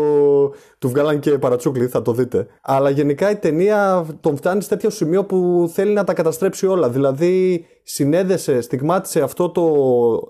[0.77, 2.47] του βγάλαν και παρατσούκλι θα το δείτε.
[2.62, 6.89] Αλλά γενικά η ταινία τον φτάνει σε τέτοιο σημείο που θέλει να τα καταστρέψει όλα.
[6.89, 9.63] Δηλαδή συνέδεσε, στιγμάτισε αυτό το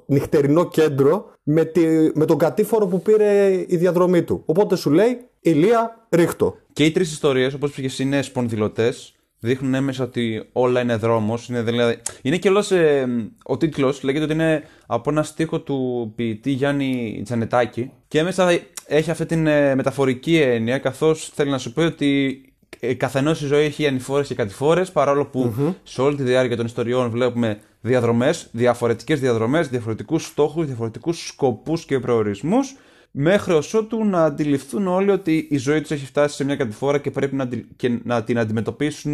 [0.05, 1.81] νυχτερινό κέντρο με, τη,
[2.13, 4.43] με τον κατήφορο που πήρε η διαδρομή του.
[4.45, 6.55] Οπότε σου λέει ηλία ρίχτω.
[6.73, 9.15] Και οι τρεις ιστορίες, όπως είπε και εσύ, είναι σπονδυλωτές.
[9.43, 11.47] Δείχνουν έμεσα ότι όλα είναι δρόμος.
[11.47, 11.97] Είναι, δηλαδή...
[12.21, 13.07] είναι και όλος, ε,
[13.43, 17.91] ο τίτλος λέγεται ότι είναι από ένα στίχο του ποιητή Γιάννη Τζανετάκη.
[18.07, 22.41] Και έμεσα έχει αυτή την ε, μεταφορική έννοια, καθώς θέλει να σου πει ότι
[22.79, 26.65] ε, καθενός η ζωή έχει ανηφόρες και κατηφόρες, παρόλο που σε όλη τη διάρκεια των
[26.65, 32.75] ιστοριών βλέπουμε διαδρομές, διαφορετικές διαδρομές, διαφορετικούς στόχους, διαφορετικούς σκοπούς και προορισμούς,
[33.11, 37.11] μέχρι ότου να αντιληφθούν όλοι ότι η ζωή τους έχει φτάσει σε μια κατηφόρα και
[37.11, 39.13] πρέπει να, αντι- και να την αντιμετωπίσουν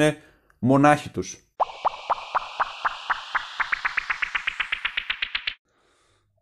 [0.59, 1.37] μονάχοι τους.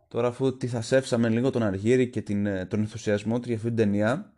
[0.08, 3.54] Τώρα αφού τη θα σέψαμε λίγο τον Αργύρι και την, ε, τον ενθουσιασμό του για
[3.56, 4.32] αυτή την ταινία,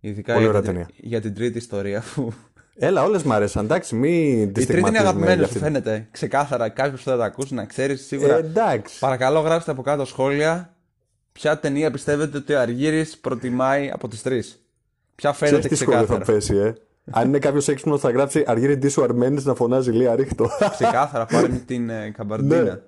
[0.00, 0.88] ειδικά Πολύ για, ωραία την, ταινία.
[0.96, 2.32] για την τρίτη ιστορία που
[2.74, 5.58] Έλα όλες μ' αρέσαν εντάξει μη η τρίτη είναι αγαπημένη σου, αυτή.
[5.58, 6.08] φαίνεται.
[6.10, 8.34] Ξεκάθαρα, κάποιος που θα τα ακούσει να ξέρει σίγουρα.
[8.34, 10.74] ε, εντάξει Παρακαλώ, γράψτε από κάτω σχόλια.
[11.32, 14.62] Ποια ταινία πιστεύετε ότι ο Αργύρης προτιμάει από τις τρεις;
[15.14, 16.32] Ποια φαίνεται Ξέρεις τι σχόλιο θα ξεκάθαρα.
[16.38, 16.74] πέσει, ε.
[17.10, 20.48] Αν είναι κάποιος έξυπνος, θα γράψει Αργύρι Ντίσου Αρμένης να φωνάζει Λία ρίχτω.
[20.70, 22.62] ξεκάθαρα, πάρε με την ε, καμπαρντίνα.
[22.62, 22.80] Ναι.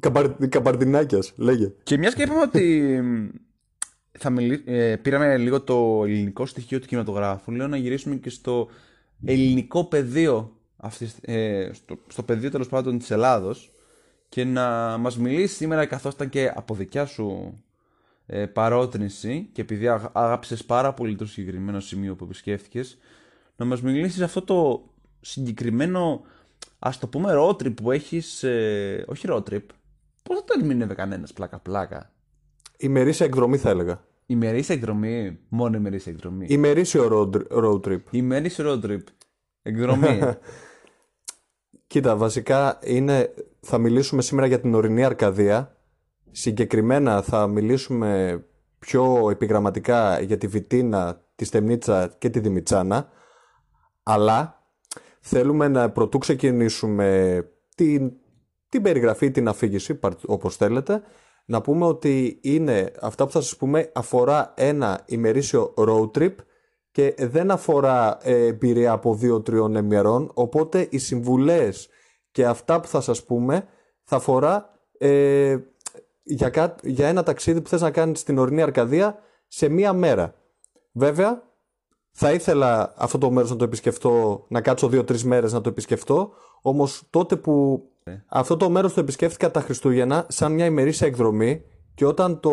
[0.00, 0.48] Καμπαρ...
[0.48, 1.72] Καμπαρδινάκια, λέγε.
[1.82, 3.28] Και μιας και είπαμε ότι μ,
[4.18, 4.62] θα μιλή...
[4.66, 8.68] ε, πήραμε λίγο το ελληνικό στοιχείο του κινηματογράφου, λέω να γυρίσουμε και στο
[9.24, 13.70] ελληνικό πεδίο, αυτής, ε, στο, στο πεδίο τέλος πάντων της Ελλάδος
[14.30, 17.54] και να μας μιλήσει σήμερα καθώς ήταν και από δικιά σου
[18.26, 22.98] ε, παρότρινση και επειδή αγ- αγάπησες πάρα πολύ το συγκεκριμένο σημείο που επισκέφτηκες
[23.56, 24.88] να μας μιλήσεις αυτό το
[25.20, 26.22] συγκεκριμένο
[26.78, 29.62] ας το πούμε road trip που έχεις ε, όχι road trip
[30.22, 32.12] πώς θα το ερμηνεύε κανένας πλάκα πλάκα;
[32.76, 34.04] Ημερήσια εκδρομή θα έλεγα.
[34.26, 38.00] ημερήσια εκδρομή μόνο ημερήσια εκδρομή Ημερήσιο road, road trip.
[38.10, 39.00] ημερήσια road trip
[39.62, 40.20] εκδρομή
[41.86, 43.30] Κοίτα, βασικά είναι.
[43.60, 45.76] Θα μιλήσουμε σήμερα για την ορεινή Αρκαδία.
[46.30, 48.42] Συγκεκριμένα θα μιλήσουμε
[48.78, 53.08] πιο επιγραμματικά για τη Βιτίνα, τη Στεμνίτσα και τη Δημητσάνα.
[54.02, 54.62] Αλλά
[55.20, 57.38] θέλουμε να πρωτού ξεκινήσουμε
[57.74, 58.12] την
[58.70, 61.02] την περιγραφή, την αφήγηση, παρ- όπως θέλετε,
[61.44, 66.34] να πούμε ότι είναι αυτά που θα σας πούμε αφορά ένα ημερήσιο road trip
[66.90, 71.88] και δεν αφορά ε, εμπειρία από 2-3 ημερών, οπότε οι συμβουλές
[72.30, 73.66] και αυτά που θα σας πούμε
[74.04, 75.56] θα αφορά ε,
[76.22, 80.34] για, κά- για ένα ταξίδι που θες να κάνεις στην ορεινή Αρκαδία σε μία μέρα.
[80.92, 81.42] Βέβαια,
[82.10, 86.32] θα ήθελα αυτό το μέρος να το επισκεφτώ, να κάτσω δύο-τρεις μέρες να το επισκεφτώ,
[86.62, 87.82] όμως τότε που
[88.26, 91.64] αυτό το μέρος το επισκέφτηκα τα Χριστούγεννα σαν μια ημερήσια εκδρομή
[91.94, 92.50] και όταν, το,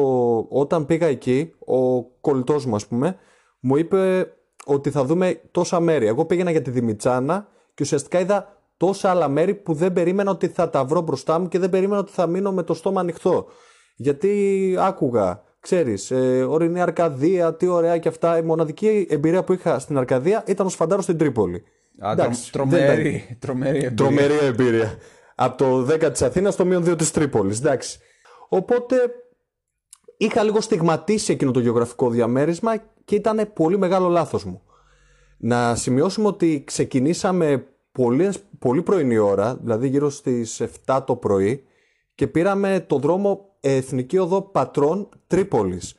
[0.50, 3.18] όταν πήγα εκεί, ο κολλητός μου ας πούμε,
[3.60, 4.32] μου είπε
[4.66, 6.06] ότι θα δούμε τόσα μέρη.
[6.08, 10.48] Εγώ πήγαινα για τη Δημητσάνα και ουσιαστικά είδα τόσα άλλα μέρη που δεν περίμενα ότι
[10.48, 13.48] θα τα βρω μπροστά μου και δεν περίμενα ότι θα μείνω με το στόμα ανοιχτό.
[13.96, 18.38] Γιατί άκουγα, ξέρεις, ε, ορεινή Αρκαδία, τι ωραία και αυτά.
[18.38, 21.64] Η μοναδική εμπειρία που είχα στην Αρκαδία ήταν ο Σφαντάρος στην Τρίπολη.
[22.00, 23.96] Α, Εντάξει, τρο- δεν ήταν- τρομερή, τρομερή εμπειρία.
[23.96, 24.96] Τρομερή εμπειρία.
[25.36, 27.60] Από το 10 της Αθήνας στο μείον 2 της Τρίπολης.
[27.60, 28.00] Εντάξει.
[28.50, 28.96] Οπότε
[30.18, 34.62] είχα λίγο στιγματίσει εκείνο το γεωγραφικό διαμέρισμα και ήταν πολύ μεγάλο λάθος μου.
[35.38, 37.66] Να σημειώσουμε ότι ξεκινήσαμε
[37.98, 38.30] πολύ,
[38.60, 41.64] πολύ πρωινή ώρα, δηλαδή γύρω στις 7 το πρωί
[42.16, 45.96] και πήραμε το δρόμο Εθνική Οδό Πατρών Τρίπολης.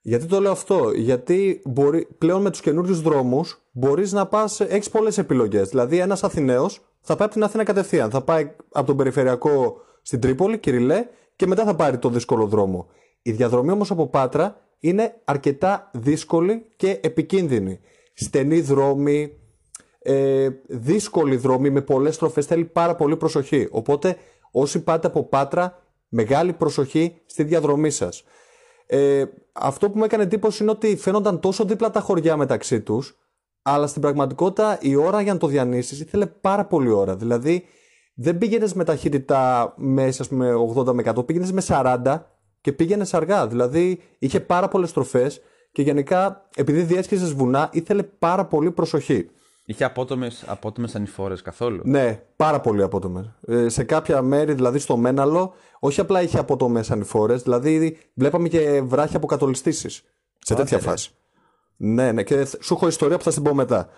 [0.00, 4.90] Γιατί το λέω αυτό, Γιατί μπορεί, πλέον με τους καινούριους δρόμους μπορείς να πας, έχεις
[4.90, 5.68] πολλές επιλογές.
[5.68, 8.10] Δηλαδή ένας Αθηναίος θα πάει από την Αθήνα κατευθείαν.
[8.10, 12.86] Θα πάει από τον περιφερειακό στην Τρίπολη, Κυριλέ, και μετά θα πάρει το δύσκολο δρόμο.
[13.22, 17.80] Η διαδρομή όμως από Πάτρα είναι αρκετά δύσκολη και επικίνδυνη.
[18.14, 19.39] Στενή δρόμη,
[20.02, 23.68] ε, δύσκολη δρόμη με πολλές στροφές θέλει πάρα πολύ προσοχή.
[23.70, 24.16] Οπότε
[24.50, 28.24] όσοι πάτε από Πάτρα, μεγάλη προσοχή στη διαδρομή σας.
[28.86, 33.18] Ε, αυτό που μου έκανε εντύπωση είναι ότι φαίνονταν τόσο δίπλα τα χωριά μεταξύ τους,
[33.62, 37.16] αλλά στην πραγματικότητα η ώρα για να το διανύσεις ήθελε πάρα πολύ ώρα.
[37.16, 37.64] Δηλαδή
[38.14, 42.18] δεν πήγαινες με ταχύτητα μέσα με 80 με 100, πήγαινες με 40
[42.60, 43.46] και πήγαινες αργά.
[43.46, 45.40] Δηλαδή είχε πάρα πολλές στροφές
[45.72, 49.30] και γενικά επειδή διέσχιζες βουνά ήθελε πάρα πολύ προσοχή.
[49.64, 51.80] Είχε απότομες, απότομες ανηφόρες καθόλου.
[51.84, 53.30] Ναι, πάρα πολύ απότομες.
[53.46, 58.80] Ε, σε κάποια μέρη, δηλαδή στο Μέναλο, όχι απλά είχε απότομες ανηφόρες, δηλαδή βλέπαμε και
[58.80, 59.88] βράχια αποκατολιστήσει.
[60.38, 60.82] Σε τέτοια ρε.
[60.82, 61.10] φάση.
[61.76, 63.88] Ναι, ναι, και σου έχω ιστορία που θα την πω μετά.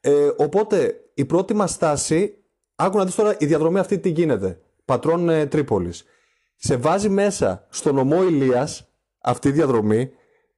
[0.00, 4.60] Ε, οπότε, η πρώτη μας στάση, άκου να δεις τώρα η διαδρομή αυτή τι γίνεται.
[4.84, 6.04] Πατρών ε, Τρίπολης.
[6.56, 8.88] Σε βάζει μέσα στο νομό Ηλίας
[9.20, 10.10] αυτή η διαδρομή,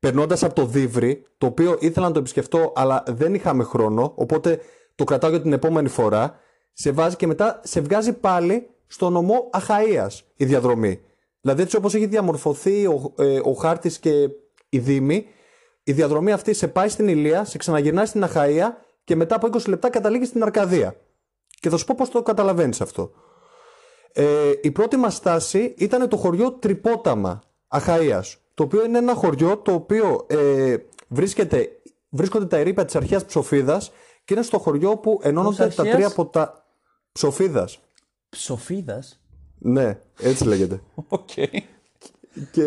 [0.04, 4.60] περνώντας από το Δίβρη, το οποίο ήθελα να το επισκεφτώ, αλλά δεν είχαμε χρόνο, οπότε
[4.94, 6.38] το κρατάω για την επόμενη φορά.
[6.72, 11.00] Σε βάζει και μετά σε βγάζει πάλι στο νομό Αχαΐας η διαδρομή.
[11.40, 14.28] Δηλαδή έτσι όπως έχει διαμορφωθεί ο, ε, ο χάρτης και
[14.68, 15.26] η Δήμη,
[15.84, 18.68] η διαδρομή αυτή σε πάει στην Ηλία, σε ξαναγυρνάει στην Αχαΐα
[19.04, 20.96] και μετά από 20 λεπτά καταλήγει στην Αρκαδία.
[21.60, 23.10] Και θα σου πω πώς το καταλαβαίνεις αυτό.
[24.12, 29.56] Ε, η πρώτη μας στάση ήταν το χωριό Τρυπόταμα Αχαΐας, το οποίο είναι ένα χωριό
[29.56, 30.76] το οποίο ε,
[31.08, 31.68] βρίσκεται,
[32.08, 33.92] βρίσκονται τα ερήπια της αρχαίας Ψοφίδας
[34.24, 36.64] και είναι στο χωριό που ενώνονται τα αρχαίας; τρία ποτά...
[37.12, 37.78] Ψοφίδας.
[38.28, 39.20] Ψοφίδας;
[39.58, 40.80] Ναι, έτσι λέγεται.
[41.08, 41.28] Οκ.
[42.50, 42.62] Και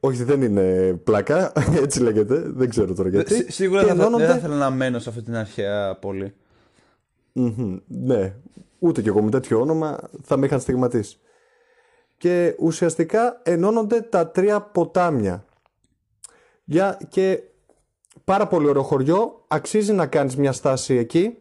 [0.00, 1.52] όχι, δεν είναι πλάκα,
[1.82, 2.42] έτσι λέγεται.
[2.46, 3.34] Δεν ξέρω τώρα γιατί.
[3.34, 5.96] Σι- Σίγουρα Και θα, θα- ενώνονται- δεν θα ήθελα να μένω σε αυτή την αρχαία
[5.98, 6.34] πόλη.
[7.32, 8.34] Μμμ, ναι,
[8.78, 11.18] ούτε κι εγώ με τέτοιο όνομα θα με είχαν στιγματίσει.
[12.22, 15.44] Και ουσιαστικά ενώνονται τα τρία ποτάμια.
[16.64, 17.42] Για, και
[18.24, 21.38] πάρα πολύ ωραίο χωριό, αξίζει να κάνεις μια στάση εκεί,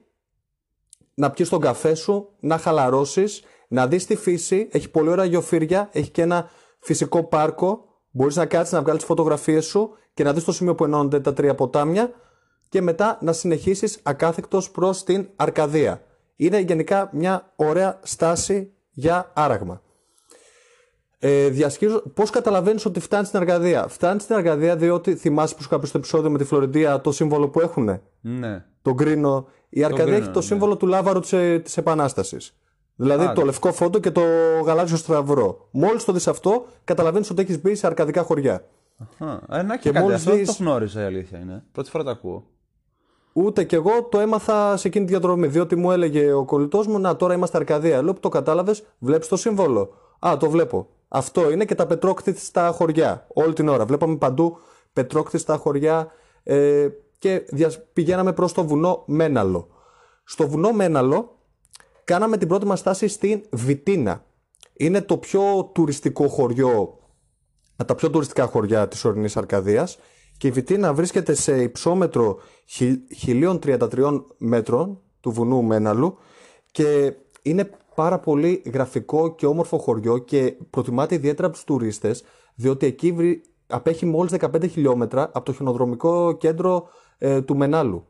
[1.13, 5.89] να πιεις τον καφέ σου, να χαλαρώσεις, να δεις τη φύση, έχει πολύ ωραία γεωφύρια,
[5.91, 10.33] έχει και ένα φυσικό πάρκο, μπορείς να κάτσεις να βγάλεις τις φωτογραφίες σου και να
[10.33, 12.11] δεις το σημείο που ενώνονται τα τρία ποτάμια
[12.69, 16.01] και μετά να συνεχίσεις ακάθεκτος προς την Αρκαδία.
[16.35, 19.81] Είναι γενικά μια ωραία στάση για άραγμα.
[21.23, 22.03] Ε, διασχίζω...
[22.13, 23.88] Πώς καταλαβαίνεις ότι φτάνει στην Αρκαδία.
[23.88, 27.12] Φτάνει στην Αρκαδία διότι θυμάσαι που σου είχα πει στο επεισόδιο με τη Φλωρεντία το
[27.12, 28.65] σύμβολο που έχουνε; Ναι.
[28.81, 29.47] Τον κρίνο.
[29.69, 30.45] Η Αρκαδία κρίνο, έχει το ναι.
[30.45, 32.55] σύμβολο του λάβαρου της, ε, της Επανάστασης.
[32.95, 33.45] Δηλαδή Α, το ναι.
[33.45, 34.21] λευκό φόντο και το
[34.65, 35.67] γαλάζιο στραβρό.
[35.71, 38.65] Μόλις το δεις αυτό, καταλαβαίνεις ότι έχεις μπει σε αρκαδικά χωριά.
[39.17, 40.03] Α, ε, να και, Και κάτι.
[40.03, 41.63] μόλις Αυτό δεν δεις- το γνώριζα η αλήθεια είναι.
[41.71, 42.45] Πρώτη φορά το ακούω.
[43.34, 45.47] Ούτε κι εγώ το έμαθα σε εκείνη τη διαδρομή.
[45.47, 48.01] Διότι μου έλεγε ο κολλητός μου, Να τώρα είμαστε Αρκαδία.
[48.01, 49.93] Λέω που το κατάλαβες, βλέπεις το σύμβολο.
[50.19, 50.88] Α, το βλέπω.
[51.13, 53.28] Αυτό είναι και τα πετρόκτητα χωριά.
[53.34, 53.86] Όλη την ώρα.
[53.86, 54.58] Βλέπαμε παντού
[54.93, 56.08] πετρόκτητα χωριά
[56.43, 59.67] ε, και δια- πηγαίναμε προς το βουνό Μέναλο.
[60.24, 61.38] Στο βουνό Μέναλο
[62.04, 64.26] κάναμε την πρώτη μας στάση στην Βιτίνα.
[64.74, 67.00] Είναι το πιο τουριστικό χωριό
[67.76, 69.97] από τα πιο τουριστικά χωριά της ορεινής Αρκαδίας
[70.38, 76.17] και η Βιτίνα βρίσκεται σε υψόμετρο χι- 1033 μέτρων του βουνού Μέναλου
[76.71, 82.23] και είναι πάρα πολύ γραφικό και όμορφο χωριό και προτιμάται ιδιαίτερα από τους τουρίστες,
[82.56, 88.06] διότι εκεί βρει, απέχει μόλις 15 χιλιόμετρα από το χιονοδρομικό κέντρο ε, του Μενάλου.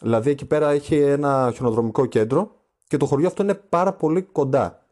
[0.00, 2.56] Δηλαδή εκεί πέρα έχει ένα χιονοδρομικό κέντρο
[2.88, 4.86] και το χωριό αυτό είναι πάρα πολύ κοντά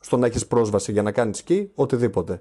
[0.00, 2.40] στο να έχεις πρόσβαση για να κάνεις σκι, οτιδήποτε.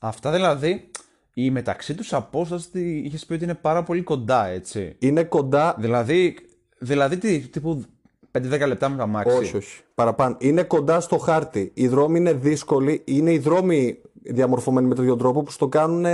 [0.00, 0.90] Αυτά δηλαδή,
[1.34, 4.96] η μεταξύ τους απόσταση είχες πει ότι είναι πάρα πολύ κοντά, έτσι.
[4.98, 5.76] Είναι κοντά.
[5.78, 6.36] Δηλαδή,
[6.78, 7.84] δηλαδή τι, τύπου
[8.32, 9.36] 5-10 λεπτά με τα μάξι.
[9.36, 9.80] Όχι, όχι.
[9.94, 10.36] Παραπάνω.
[10.38, 11.70] Είναι κοντά στο χάρτη.
[11.74, 13.02] Οι δρόμοι είναι δύσκολοι.
[13.04, 16.04] Είναι οι δρόμοι διαμορφωμένοι με τον ίδιο τρόπο που στο κάνουν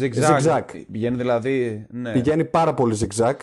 [0.00, 0.40] Zigzag.
[0.42, 0.62] zigzag.
[0.92, 1.86] Πηγαίνει δηλαδή.
[1.90, 2.12] Ναι.
[2.12, 3.34] Πηγαίνει πάρα πολύ zigzag.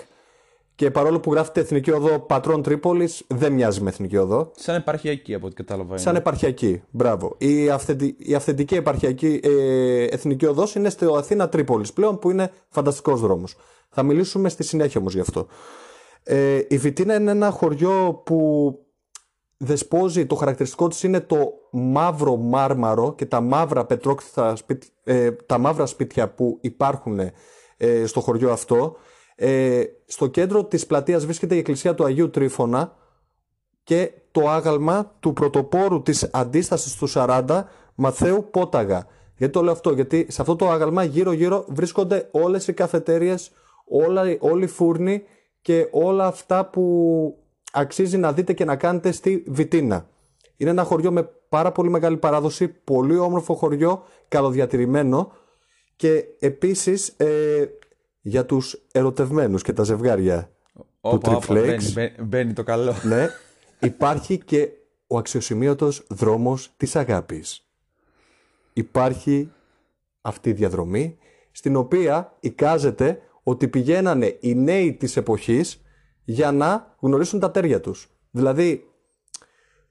[0.75, 4.51] Και παρόλο που γράφεται Εθνική Οδό Πατρών Τρίπολης, δεν μοιάζει με Εθνική Οδό.
[4.55, 5.97] Σαν επαρχιακή από ό,τι κατάλαβα.
[5.97, 6.17] Σαν είναι.
[6.17, 6.83] επαρχιακή.
[6.89, 7.35] Μπράβο.
[7.37, 8.15] Η, αυθεντι...
[8.17, 13.55] η αυθεντική επαρχιακή ε, Εθνική Οδός είναι στο Αθήνα Τρίπολης πλέον, που είναι φανταστικός δρόμος.
[13.89, 15.47] Θα μιλήσουμε στη συνέχεια όμως γι' αυτό.
[16.27, 18.79] Ε, η Βιτίνα είναι ένα χωριό που
[19.57, 25.57] δεσπόζει, το χαρακτηριστικό της είναι το μαύρο μάρμαρο και τα μαύρα πετρόκτηθα σπίτια, ε, τα
[25.57, 27.19] μαύρα σπίτια που υπάρχουν
[27.77, 28.95] ε, στο χωριό αυτό.
[29.35, 32.95] Ε, στο κέντρο της πλατείας βρίσκεται η εκκλησία του Αγίου Τρίφωνα
[33.83, 37.63] και το άγαλμα του πρωτοπόρου της αντίστασης του 40
[37.95, 39.07] Μαθαίου Πόταγα.
[39.37, 43.51] Γιατί το λέω αυτό, γιατί σε αυτό το άγαλμα γύρω γύρω βρίσκονται όλες οι καφετέριες,
[43.85, 45.23] όλα, όλοι οι φούρνοι
[45.65, 47.37] και όλα αυτά που
[47.71, 50.09] αξίζει να δείτε και να κάνετε στη Βιτίνα.
[50.57, 55.31] Είναι ένα χωριό με πάρα πολύ μεγάλη παράδοση, πολύ όμορφο χωριό, καλοδιατηρημένο
[55.95, 57.65] και επίσης ε,
[58.21, 62.93] για τους ερωτευμένους και τα ζευγάρια του Όπα, όπα, Triflex μπαίνει, μπαίνει- μπαίνει το καλό.
[63.03, 63.27] ναι,
[63.79, 64.69] υπάρχει και
[65.07, 67.67] ο αξιοσημείωτος δρόμος της αγάπης.
[68.73, 69.51] Υπάρχει
[70.21, 71.17] αυτή η διαδρομή
[71.51, 75.81] στην οποία εικάζεται ότι πηγαίνανε οι νέοι της εποχής
[76.23, 78.09] για να γνωρίσουν τα τέρια τους.
[78.31, 78.85] Δηλαδή,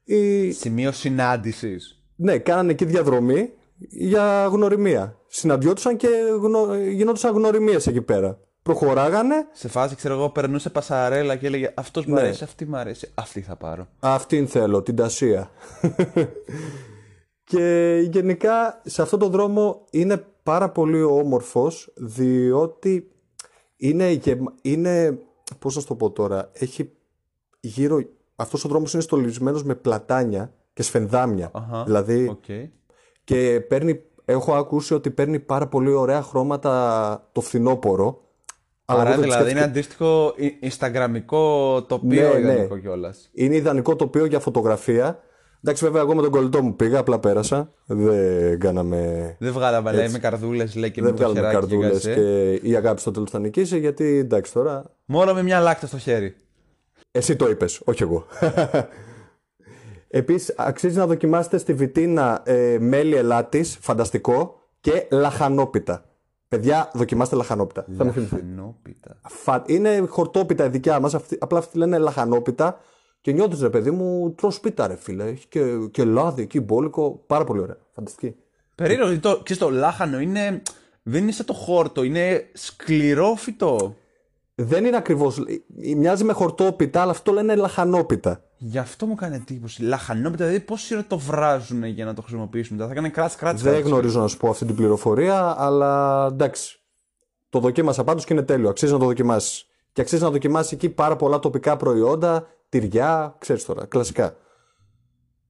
[0.05, 0.51] οι...
[0.53, 2.03] Σημείο συνάντησης.
[2.17, 5.19] ναι, κάνανε εκεί διαδρομή για γνωριμία.
[5.27, 6.09] Συναντιόντουσαν και
[6.41, 6.75] γνω...
[6.75, 8.39] γινόντουσαν γνωριμίες εκεί πέρα.
[8.63, 12.21] Προχωράγανε, Σε φάση, ξέρω εγώ, περνούσε πασαρέλα και έλεγε Αυτός μου Ναι.
[12.21, 13.87] αρέσει, αυτή μου αρέσει, αυτή θα πάρω.
[14.01, 15.51] Αυτήν θέλω, την Τασία.
[17.51, 23.09] και γενικά σε αυτό το δρόμο είναι πάρα πολύ όμορφος διότι
[23.77, 25.19] είναι, γεμα- είναι
[25.59, 26.91] πώς να σου το πω τώρα, έχει
[27.61, 28.01] γύρω,
[28.37, 31.51] αυτός ο δρόμος είναι στολισμένος με πλατάνια και σφενδάμια.
[31.53, 32.45] Αχα, Δηλαδή Οκ.
[33.25, 38.19] και παίρνει, έχω ακούσει ότι παίρνει πάρα πολύ ωραία χρώματα το φθινόπωρο.
[38.85, 42.53] Άρα εγώ δεν δηλαδή είναι σκέφτηκα- αντίστοιχο ι- instagramικό τοπίο Ναι, ναι.
[42.53, 43.31] ιδανικό κιόλας.
[43.33, 45.21] Είναι ιδανικό τοπίο για φωτογραφία.
[45.67, 47.73] Εντάξει, βέβαια, εγώ με τον κολλητό μου πήγα, απλά πέρασα.
[47.87, 49.37] Δεν κάναμε.
[49.39, 52.15] Δεν βγάλαμε, λέει, με καρδούλες, λέει και δεν με το βγάλαμε χεράκι καρδούλες κοίταξε.
[52.61, 54.85] και η αγάπη στο τέλος θα νικήσει, γιατί εντάξει τώρα.
[55.05, 56.35] Μόνο με μια λάκτα στο χέρι.
[57.11, 58.27] Εσύ το είπες, όχι εγώ.
[60.09, 66.05] Επίσης, αξίζει να δοκιμάσετε στη βιτίνα ε, μέλι ελάτη, φανταστικό, και λαχανόπιτα.
[66.49, 67.85] Παιδιά, δοκιμάστε λαχανόπιτα.
[67.99, 68.43] Θα με θυμηθείτε.
[68.49, 69.17] Λαχανόπιτα.
[69.29, 72.79] Φα- Είναι χορτόπιτα η δικιά μας, απλά αυτοί λένε λαχανόπιτα.
[73.25, 75.25] Και νιώθεις ρε παιδί μου, τρως πίτα ρε φίλε.
[75.25, 77.23] Έχει και, και λάδι εκεί, μπόλικο.
[77.27, 77.77] Πάρα πολύ ωραία.
[77.95, 78.35] Φανταστική.
[78.75, 80.63] Περίεργο, γιατί το, ξέρεις, το λάχανο είναι.
[81.03, 83.95] Δεν είναι σαν το χόρτο, είναι σκληρό φυτό.
[84.55, 85.43] Δεν είναι ακριβώς.
[85.97, 88.43] Μοιάζει με χορτόπιτα, αλλά αυτό λένε λαχανόπιτα.
[88.57, 89.83] Γι' αυτό μου κάνει εντύπωση.
[89.83, 92.77] Λαχανόπιτα, δηλαδή πόση ώρα το βράζουν για να το χρησιμοποιήσουν.
[92.77, 92.89] μετά.
[92.89, 93.89] Θα κάνει κράτς κράτς Δεν κράτς.
[93.89, 96.81] γνωρίζω να σου πω αυτή την πληροφορία, αλλά εντάξει.
[97.49, 98.69] Το δοκίμασα πάντως και είναι τέλειο.
[98.69, 99.67] Αξίζει να το δοκιμάσεις.
[99.93, 104.37] Και αξίζει να δοκιμάσεις εκεί πάρα πολλά τοπικά προϊόντα, τυριά, ξέρεις τώρα, κλασικά.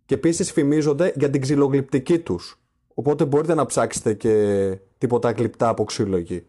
[0.07, 2.59] Και επίσης φημίζονται για την ξυλογλυπτική τους.
[2.95, 6.47] Οπότε μπορείτε να ψάξετε και τίποτα γλυπτά από ξύλο εκεί.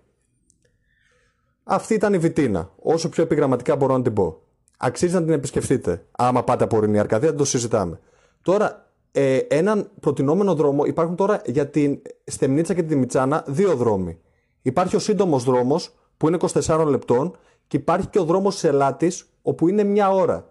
[1.63, 2.71] Αυτή ήταν η Βιτίνα.
[2.75, 4.41] Όσο πιο επιγραμματικά μπορώ να την πω.
[4.77, 6.05] Αξίζει να την επισκεφτείτε.
[6.11, 7.99] Άμα πάτε από ορεινή Αρκαδία, δεν το συζητάμε.
[8.41, 14.19] Τώρα, ε, έναν προτινόμενο δρόμο υπάρχουν τώρα για την Στεμνίτσα και τη Μιτσάνα δύο δρόμοι.
[14.61, 19.11] Υπάρχει ο σύντομος δρόμος που είναι 24 λεπτών και υπάρχει και ο δρόμος τη Ελάτη
[19.41, 20.49] όπου είναι μια ώρα.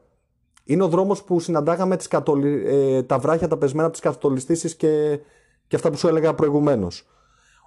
[0.65, 2.63] Είναι ο δρόμος που συναντάγαμε τις κατολι...
[2.67, 5.21] ε, τα βράχια τα πεσμένα από τις καθολιστήσεις και...
[5.67, 7.07] και αυτά που σου έλεγα προηγουμένως.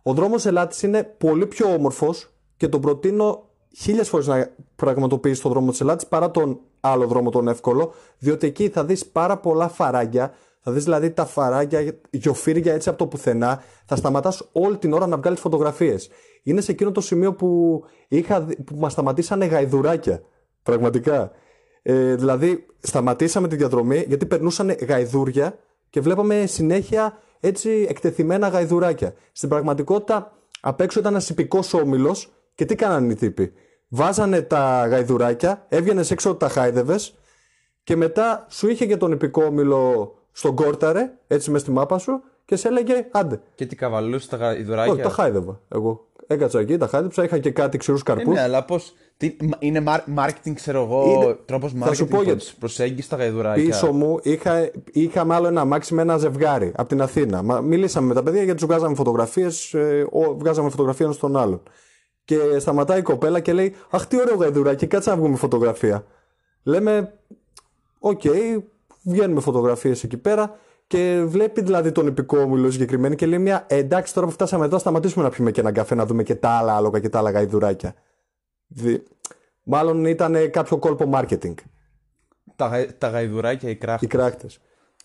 [0.04, 5.52] Ο δρόμος Ελάτη είναι πολύ πιο όμορφος και τον προτείνω χίλιες φορές να πραγματοποιήσει τον
[5.52, 9.68] δρόμο της Ελάτη παρά τον άλλο δρόμο, τον εύκολο, διότι εκεί θα δεις πάρα πολλά
[9.68, 10.34] φαράγγια.
[10.60, 13.64] Θα δεις δηλαδή τα φαράγγια, γιοφύρια έτσι από το πουθενά.
[13.86, 16.10] Θα σταματάς όλη την ώρα να βγάλεις φωτογραφίες.
[16.44, 20.22] Είναι σε εκείνο το σημείο που, είχα, δει- που μας σταματήσανε γαϊδουράκια.
[20.64, 21.32] Πραγματικά.
[21.90, 25.58] Ε, δηλαδή, σταματήσαμε τη διαδρομή γιατί περνούσαν γαϊδούρια
[25.90, 29.14] και βλέπαμε συνέχεια έτσι εκτεθειμένα γαϊδουράκια.
[29.32, 30.32] Στην πραγματικότητα,
[30.62, 33.54] απ' έξω ήταν ένας υπηκός όμιλος και τι κάνανε οι τύποι.
[33.88, 37.16] Βάζανε τα γαϊδουράκια, έβγαινε έξω, τα χάιδευες,
[37.84, 42.56] Και μετά σου είχε και τον υπηκόμιλο στον κόρταρε, έτσι μες στη μάπα σου, και
[42.56, 43.42] σε έλεγε άντε.
[43.56, 46.08] Και τι καβαλούσε τα γαϊδουράκια; Όχι, τα χάιδευα εγώ.
[46.28, 48.32] Έκατσα εκεί, τα χάιδεψα, είχα και κάτι ξηρούς Ε, καρπού.
[48.32, 48.80] ναι, αλλά πώ.
[49.60, 49.84] Είναι
[50.18, 52.46] marketing, ξέρω εγώ, Είναι- τρόπος Θα σου πω marketing γιατί.
[52.60, 53.64] προσέγγιση στα γαϊδουράκια.
[53.64, 57.42] Πίσω μου είχα, είχαμε άλλο ένα αμάξι με ένα ζευγάρι από την Αθήνα.
[57.42, 59.76] Μα, μιλήσαμε με τα παιδιά γιατί τους βγάζαμε φωτογραφίες,
[60.38, 61.62] βγάζαμε φωτογραφία ένας στον άλλον.
[62.26, 66.06] Και σταματάει η κοπέλα και λέει: Αχ, τι ωραίο γαϊδουράκι, κάτσε να βγούμε φωτογραφία.
[66.64, 67.14] Λέμε:
[68.00, 68.22] Οκ,
[69.04, 70.56] βγαίνουμε φωτογραφίες εκεί πέρα.
[70.88, 74.78] Και βλέπει δηλαδή τον υποκόμηλο συγκεκριμένη και λέει μια «Ε, εντάξει τώρα που φτάσαμε εδώ
[74.78, 77.32] σταματήσουμε να πιούμε και έναν καφέ να δούμε και τα άλλα άλογα και τα άλλα
[77.32, 77.94] γαϊδουράκια.
[78.68, 79.04] Δι...
[79.64, 81.54] Μάλλον ήταν κάποιο κόλπο marketing
[82.56, 84.06] Τα, γαϊ- τα γαϊδουράκια, οι κράχτε.
[84.06, 84.60] οι κράκτες.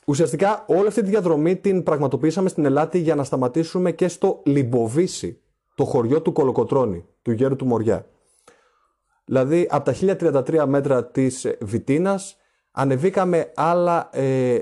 [0.06, 5.40] Ουσιαστικά όλη αυτή τη διαδρομή την πραγματοποιήσαμε στην Ελλάδα για να σταματήσουμε και στο Λιμποβίσι,
[5.74, 8.06] το χωριό του Κολοκοτρώνη, του γέρου του Μοριά.
[9.24, 9.94] Δηλαδή από τα
[10.44, 12.36] 1033 μέτρα της ε, Βιτίνας
[12.70, 14.58] ανεβήκαμε άλλα ε,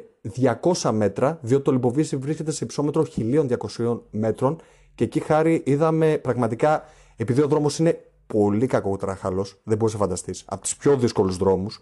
[0.83, 4.61] 200 μέτρα, διότι το Λιμποβίσι βρίσκεται σε υψόμετρο 1200 μέτρων
[4.95, 6.85] και εκεί χάρη είδαμε πραγματικά,
[7.17, 8.01] επειδή ο δρόμος είναι
[8.33, 11.81] πολύ κακοτράχαλος, δεν μπορείς να φανταστείς, από τις πιο δύσκολους δρόμους,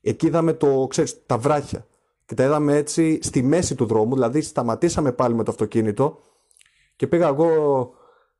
[0.00, 1.86] εκεί είδαμε το, ξέρεις, τα βράχια
[2.24, 6.18] και τα είδαμε έτσι στη μέση του δρόμου, δηλαδή σταματήσαμε πάλι με το αυτοκίνητο
[6.96, 7.50] και πήγα εγώ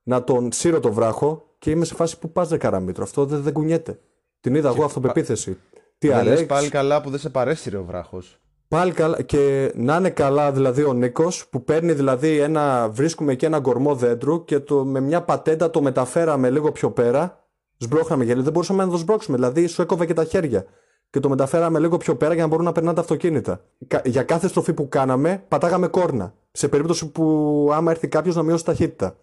[0.02, 3.42] να τον σύρω το βράχο και είμαι σε φάση που πας ρε καραμίτρο, αυτό δεν,
[3.42, 3.98] δεν κουνιέται.
[4.40, 5.58] Την είδα εγώ αυτοπεποίθηση.
[5.98, 6.46] Τι Δεν λες αρέξει.
[6.46, 8.40] πάλι καλά που δεν σε παρέσυρε ο βράχος.
[8.68, 9.22] Πάλι καλά.
[9.22, 12.88] Και να είναι καλά δηλαδή ο Νίκος που παίρνει δηλαδή ένα.
[12.88, 17.45] Βρίσκουμε και ένα γκορμό δέντρου και το, με μια πατέντα το μεταφέραμε λίγο πιο πέρα.
[17.78, 19.36] Σμπρώχναμε γιατί δεν μπορούσαμε να το σμπρώξουμε.
[19.36, 20.64] Δηλαδή σου έκοβε και τα χέρια.
[21.10, 23.60] Και το μεταφέραμε λίγο πιο πέρα για να μπορούν να περνάνε τα αυτοκίνητα.
[23.86, 26.34] Κα- Για κάθε στροφή που κάναμε, πατάγαμε κόρνα.
[26.52, 29.16] Σε περίπτωση που άμα έρθει κάποιος να μειώσει ταχύτητα.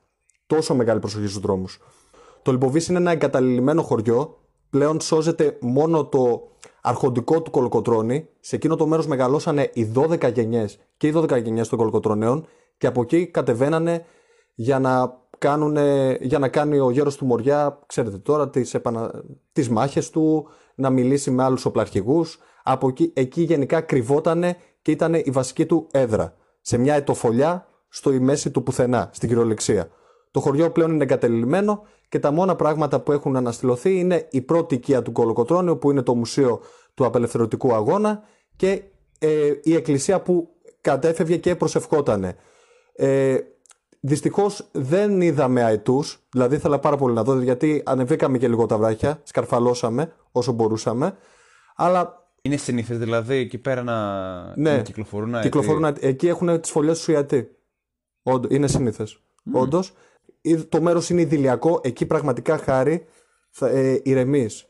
[0.47, 1.80] Τόσο μεγάλη προσοχή στους δρόμους.
[2.41, 4.38] Το Λιμποβίς είναι ένα εγκαταλειμμένο χωριό.
[4.70, 6.47] Πλέον σώζεται μόνο το
[6.82, 8.28] αρχοντικό του Κολοκοτρώνη.
[8.39, 12.45] Σε εκείνο το μέρος μεγαλώσανε οι 12 γενιές και οι 12 γενιές των Κολοκοτρωνέων
[12.78, 14.06] και από εκεί κατεβαίνανε
[14.54, 19.24] για να, κάνουνε, για να κάνει ο γέρος του Μοριά, ξέρετε τώρα, τις, επανα...
[19.51, 22.39] τις μάχες του, να μιλήσει με άλλους οπλαρχηγούς.
[22.64, 26.36] Από εκεί, εκεί γενικά κρυβότανε και ήταν η βασική του έδρα.
[26.62, 29.89] Σε μια ετοφολιά στο η μέση του πουθενά, στην κυριολεξία.
[30.32, 34.76] Το χωριό πλέον είναι εγκατελειμμένο και τα μόνα πράγματα που έχουν αναστηλωθεί είναι η πρώτη
[34.76, 36.62] οικία του Κολοκοτρώνιου που είναι το Μουσείο
[36.93, 38.24] του Απελευθερωτικού Αγώνα
[38.56, 38.84] και
[39.20, 40.49] ε, η εκκλησία που
[40.82, 42.36] κατέφευγε και προσευχότανε.
[42.95, 43.38] Ε,
[44.06, 48.78] Δυστυχώς δεν είδαμε αετούς, δηλαδή ήθελα πάρα πολύ να δω γιατί ανεβήκαμε και λίγο τα
[48.78, 51.16] βράχια, σκαρφαλώσαμε όσο μπορούσαμε.
[51.76, 54.76] Αλλά Είναι συνήθε δηλαδή εκεί πέρα να, Ναι.
[54.76, 55.47] να κυκλοφορούν αετοί.
[55.49, 57.49] Κυκλοφορούν, αετ- εκεί έχουν τις φωλιές τους ιατροί.
[58.24, 59.08] Όντως, είναι συνήθε.
[59.54, 59.93] Όντως.
[60.70, 63.06] Το μέρος είναι ιδηλιακό, εκεί πραγματικά χάρη
[63.49, 64.66] θα, ε, ηρεμείς.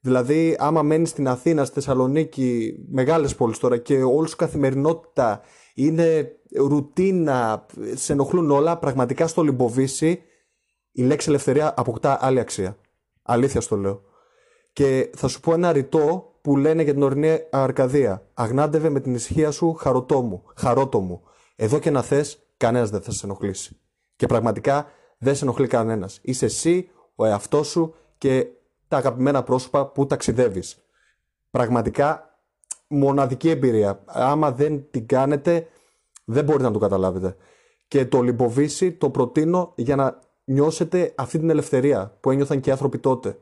[0.00, 5.40] Δηλαδή, άμα μένεις στην Αθήνα, στη Θεσσαλονίκη, μεγάλες πόλεις τώρα και όλη σου καθημερινότητα
[5.78, 10.22] είναι ρουτίνα, σε ενοχλούν όλα, πραγματικά στο Λιμποβίσι
[10.92, 12.76] η λέξη ελευθερία αποκτά άλλη αξία.
[13.22, 14.02] Αλήθεια στο λέω.
[14.72, 18.26] Και θα σου πω ένα ρητό που λένε για την ορεινή Αρκαδία.
[18.34, 21.22] Αγνάντευε με την ησυχία σου χαροτό μου, χαρότο μου.
[21.56, 23.76] Εδώ και να θες, κανένας δεν θα σε ενοχλήσει.
[24.16, 24.86] Και πραγματικά
[25.18, 26.18] δεν σε ενοχλεί κανένας.
[26.22, 28.46] Είσαι εσύ, ο εαυτός σου και
[28.88, 30.84] τα αγαπημένα πρόσωπα που ταξιδεύεις.
[31.50, 32.27] Πραγματικά
[32.88, 34.02] μοναδική εμπειρία.
[34.04, 35.66] Άμα δεν την κάνετε,
[36.24, 37.36] δεν μπορείτε να το καταλάβετε.
[37.88, 42.72] Και το λιμποβίσι το προτείνω για να νιώσετε αυτή την ελευθερία που ένιωθαν και οι
[42.72, 43.38] άνθρωποι τότε.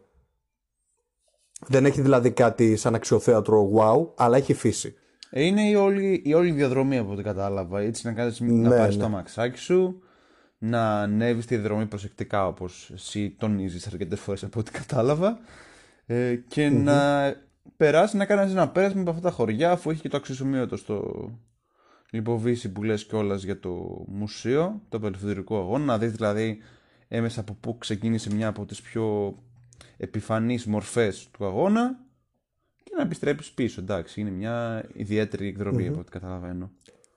[1.66, 4.94] Δεν έχει δηλαδή κάτι σαν αξιοθέατρο wow, αλλά έχει φύση.
[5.30, 7.80] Ε, Είναι η όλη, η όλη διαδρομή από ό,τι κατάλαβα.
[7.80, 8.90] Έτσι να, κάνεις, να Ναι, πάει ναι.
[8.92, 10.00] στο αμαξάκι σου,
[10.58, 15.38] να ανέβεις τη διαδρομή προσεκτικά όπως εσύ τονίζεις αρκετές φορές από ό,τι κατάλαβα.
[16.06, 17.24] Ε, και να
[17.76, 21.30] περάσει να κάνει ένα πέρασμα από αυτά τα χωριά, αφού έχει και το αξιοσημείωτο στο
[22.10, 25.84] Λιποβίση που λες κιόλας για το μουσείο, το Απελευθερικό Αγώνα.
[25.84, 26.58] Να δεις δηλαδή
[27.08, 29.34] έμεσα από πού ξεκίνησε μια από τις πιο
[29.96, 31.98] επιφανείς μορφές του αγώνα
[32.82, 33.80] και να επιστρέψεις πίσω.
[33.80, 36.70] Εντάξει, είναι μια ιδιαίτερη εκδρομή από ό,τι καταλαβαίνω.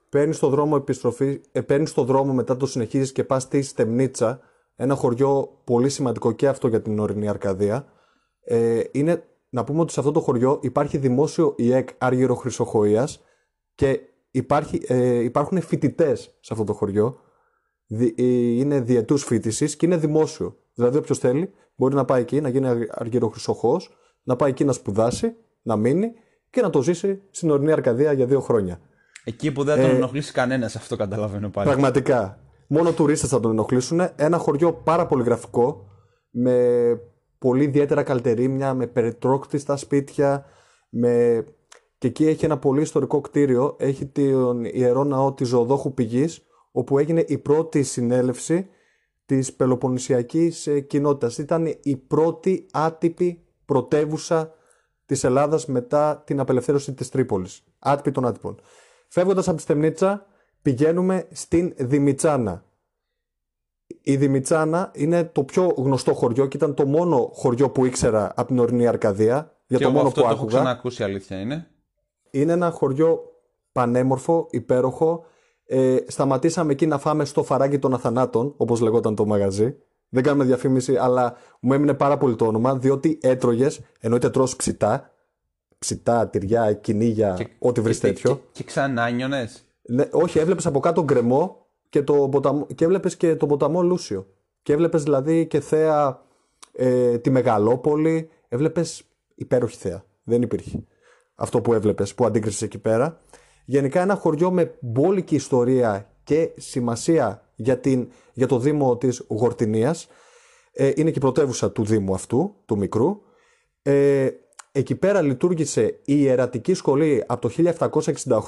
[0.08, 4.40] Παίρνεις το δρόμο επιστροφή, ε, παίρνεις το δρόμο μετά το συνεχίζεις και πας στη Στεμνίτσα,
[4.76, 7.86] ένα χωριό πολύ σημαντικό και αυτό για την ορεινή Αρκαδία.
[8.44, 13.08] Ε, είναι να πούμε ότι σε αυτό το χωριό υπάρχει δημόσιο ΙΕΚ Άργυρο Χρυσοχοΐας
[13.74, 17.16] και υπάρχει, ε, υπάρχουν φοιτητές σε αυτό το χωριό.
[17.86, 20.56] Δι- ε, είναι διετούς φοιτηση και είναι δημόσιο.
[20.74, 23.80] Δηλαδή, όποιος θέλει μπορεί να πάει εκεί να γίνει αρ- αργυροχρυσοχό,
[24.22, 26.12] να πάει εκεί να σπουδάσει, να μείνει
[26.50, 28.80] και να το ζήσει στην ορεινή Αρκαδία για δύο χρόνια.
[29.24, 31.68] Εκεί που δεν θα τον ενοχλήσει κανένας αυτό καταλαβαίνω πάλι.
[31.68, 32.38] Πραγματικά.
[32.68, 34.00] Μόνο τουρίστες θα τον ενοχλήσουν.
[34.16, 35.86] Ένα χωριό πάρα πολύ γραφικό,
[36.30, 36.54] με
[37.40, 40.44] πολύ ιδιαίτερα καλτερίμια, με περιτρόκτιστα σπίτια,
[40.88, 41.44] με
[41.98, 43.76] και εκεί έχει ένα πολύ ιστορικό κτίριο.
[43.78, 48.68] Έχει τον ιερό ναό της Ζωοδόχου Πηγής όπου έγινε η πρώτη συνέλευση
[49.26, 51.38] της Πελοποννησιακής ε, κοινότητας.
[51.38, 54.54] Ήταν η πρώτη άτυπη πρωτεύουσα
[55.06, 57.62] της Ελλάδας μετά την απελευθέρωση της Τρίπολης.
[57.78, 58.60] Άτυπη των άτυπων.
[59.08, 60.26] Φεύγοντας από τη Στεμνίτσα
[60.62, 62.64] πηγαίνουμε στην Δημητσάνα.
[64.02, 68.48] Η Δημητσάνα είναι το πιο γνωστό χωριό και ήταν το μόνο χωριό που ήξερα από
[68.48, 69.54] την ορεινή Αρκαδία.
[69.66, 70.60] Για και το εγώ μόνο αυτό που το έχω άκουγα.
[70.60, 71.66] ξανακούσει, αλήθεια είναι.
[72.30, 73.22] Είναι ένα χωριό
[73.72, 75.24] πανέμορφο, υπέροχο.
[75.66, 79.76] Ε, σταματήσαμε εκεί να φάμε στο φαράγγι των Αθανάτων, όπως λεγόταν το μαγαζί.
[80.08, 85.10] Δεν κάνουμε διαφήμιση, αλλά μου έμεινε πάρα πολύ το όνομα, διότι έτρωγες, εννοείται τρως ψητά,
[85.78, 88.34] ψητά, τυριά, κυνήγια, ό,τι βρεις και, τέτοιο.
[88.34, 93.16] Και, και ξανά νιώνες; Ναι, όχι, έβλεπες από κάτω γκρεμό και, το ποταμό, και έβλεπες
[93.16, 94.26] και τον ποταμό Λούσιο.
[94.62, 96.22] Και έβλεπες δηλαδή και θέα
[96.72, 98.28] ε, τη Μεγαλόπολη.
[98.48, 99.02] Έβλεπες
[99.34, 100.04] υπέροχη θέα.
[100.22, 100.84] Δεν υπήρχε
[101.34, 103.20] αυτό που έβλεπες, που αντίκρισες εκεί πέρα.
[103.64, 110.08] Γενικά ένα χωριό με μπόλικη ιστορία και σημασία για, την, για το Δήμο της Γορτινίας.
[110.72, 113.20] Ε, είναι και η πρωτεύουσα του Δήμου αυτού, του μικρού.
[113.82, 114.28] Ε,
[114.72, 117.72] εκεί πέρα λειτουργήσε η Ιερατική Σχολή από το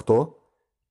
[0.05, 0.42] 1768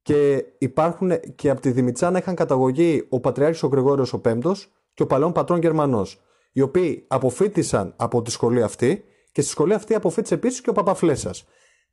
[0.02, 5.04] και υπάρχουν και από τη Δημητσάνα είχαν καταγωγή ο Πατριάρχης ο Γρηγόριος ο Πέμπτος και
[5.04, 6.22] ο Παλαιόν Πατρών Γερμανός
[6.52, 10.74] οι οποίοι αποφύτησαν από τη σχολή αυτή και στη σχολή αυτή αποφύτησε επίσης και ο
[10.74, 11.45] Παπαφλέσας.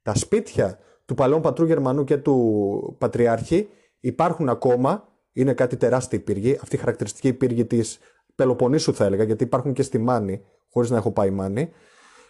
[0.02, 3.68] Τα σπίτια του Παλαιόν Πατρού Γερμανού και του Πατριάρχη
[4.00, 7.98] υπάρχουν ακόμα, είναι κάτι τεράστια πύργη, αυτή η χαρακτηριστική πύργη της
[8.34, 11.70] Πελοποννήσου θα έλεγα, γιατί υπάρχουν και στη Μάνη, χωρίς να έχω πάει Μάνη.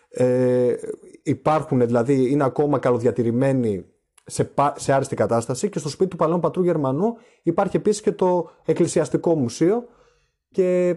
[0.08, 0.74] Ε,
[1.22, 3.84] υπάρχουν δηλαδή, είναι ακόμα καλοδιατηρημένοι
[4.30, 8.12] σε, πα- σε άριστη κατάσταση και στο σπίτι του Παλαιόν Πατρού Γερμανού υπάρχει επίσης και
[8.12, 9.84] το Εκκλησιαστικό Μουσείο
[10.50, 10.96] και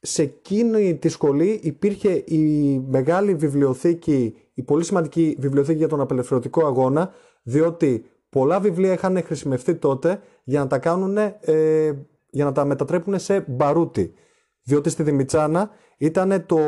[0.00, 6.66] σε εκείνη τη σχολή υπήρχε η μεγάλη βιβλιοθήκη, η πολύ σημαντική βιβλιοθήκη για τον απελευθερωτικό
[6.66, 7.10] αγώνα,
[7.42, 11.92] διότι πολλά βιβλία είχαν χρησιμευτεί τότε για να τα κάνουν, ε,
[12.30, 14.14] για να τα μετατρέπουν σε μπαρούτι.
[14.62, 16.58] Διότι στη Δημητσάνα ήταν το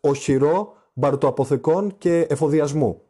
[0.00, 3.02] οχυρό μπαρουτοαποθηκών και εφοδιασμού.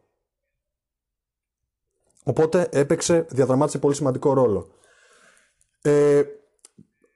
[2.28, 4.66] Οπότε έπαιξε, διαδραμάτισε πολύ σημαντικό ρόλο.
[5.82, 6.22] Ε,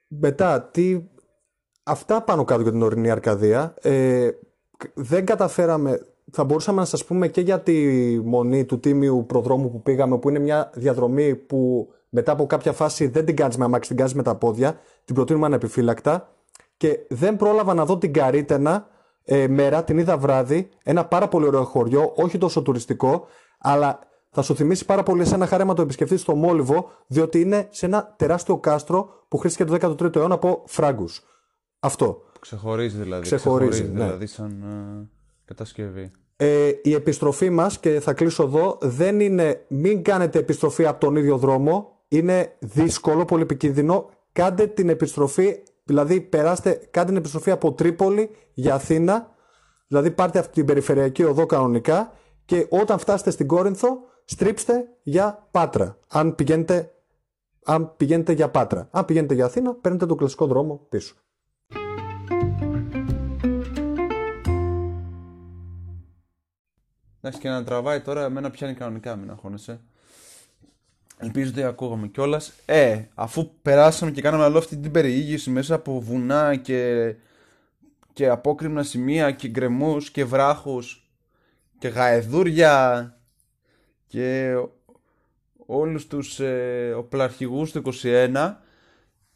[0.07, 1.01] μετά, τι,
[1.83, 3.75] αυτά πάνω κάτω για την ορεινή Αρκαδία.
[3.81, 4.31] Ε,
[4.95, 7.75] δεν καταφέραμε, θα μπορούσαμε να σας πούμε και για τη
[8.25, 13.07] μονή του τίμιου προδρόμου που πήγαμε, που είναι μια διαδρομή που μετά από κάποια φάση
[13.07, 16.35] δεν την κάνεις με αμάξι, την κάνεις με τα πόδια, την προτείνουμε ανεπιφύλακτα
[16.77, 18.89] και δεν πρόλαβα να δω την Καρίτενα
[19.25, 23.27] ε, μέρα, την είδα βράδυ, ένα πάρα πολύ ωραίο χωριό, όχι τόσο τουριστικό,
[23.59, 23.99] αλλά
[24.31, 27.87] θα σου θυμίσει πάρα πολύ σε ένα χάρεμα το επισκεφτεί στο Μόλιβο, διότι είναι σε
[27.87, 31.23] ένα τεράστιο κάστρο που χρήστηκε το 13ο αιώνα από Φράγκους.
[31.81, 32.23] Αυτό.
[32.41, 33.23] Ξεχωρίζει δηλαδή.
[33.23, 34.05] Ξεχωρίζει, ναι.
[34.05, 35.09] δηλαδή σαν ε,
[35.45, 36.11] κατασκευή.
[36.37, 41.17] Ε, η επιστροφή μας, και θα κλείσω εδώ, δεν είναι μην κάνετε επιστροφή από τον
[41.17, 41.99] ίδιο δρόμο.
[42.09, 44.11] Είναι δύσκολο, πολύ επικίνδυνο.
[44.33, 49.29] Κάντε την επιστροφή, δηλαδή περάστε, κάντε την επιστροφή από Τρίπολη για Αθήνα.
[49.87, 52.13] Δηλαδή πάρτε αυτή την περιφερειακή οδό κανονικά
[52.45, 53.99] και όταν φτάσετε στην Κόρινθο,
[54.31, 55.99] στρίψτε για Πάτρα.
[56.09, 56.95] Αν πηγαίνετε,
[57.65, 58.89] αν πηγαίνετε για Πάτρα.
[58.91, 61.15] Αν πηγαίνετε για Αθήνα, παίρνετε τον κλασικό δρόμο πίσω.
[67.21, 69.81] Εντάξει, και να τραβάει τώρα, εμένα πιάνει κανονικά, μην αγχώνεσαι.
[71.19, 72.53] Ελπίζω ότι ακούγαμε κιόλας.
[72.67, 77.15] Ε, αφού περάσαμε και κάναμε όλη αυτή την περιήγηση μέσα από βουνά και,
[78.13, 81.11] και απόκρημνα σημεία και γκρεμούς και βράχους
[81.79, 83.15] και γαεδούρια
[84.11, 84.55] και
[85.67, 88.55] όλους τους ε, οπλαρχηγούς του 21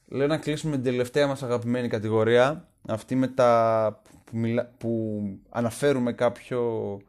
[0.07, 5.21] λέω να κλείσουμε την τελευταία μας αγαπημένη κατηγορία αυτή με τα που, μιλά, που
[5.51, 7.01] αναφέρουμε κάποιο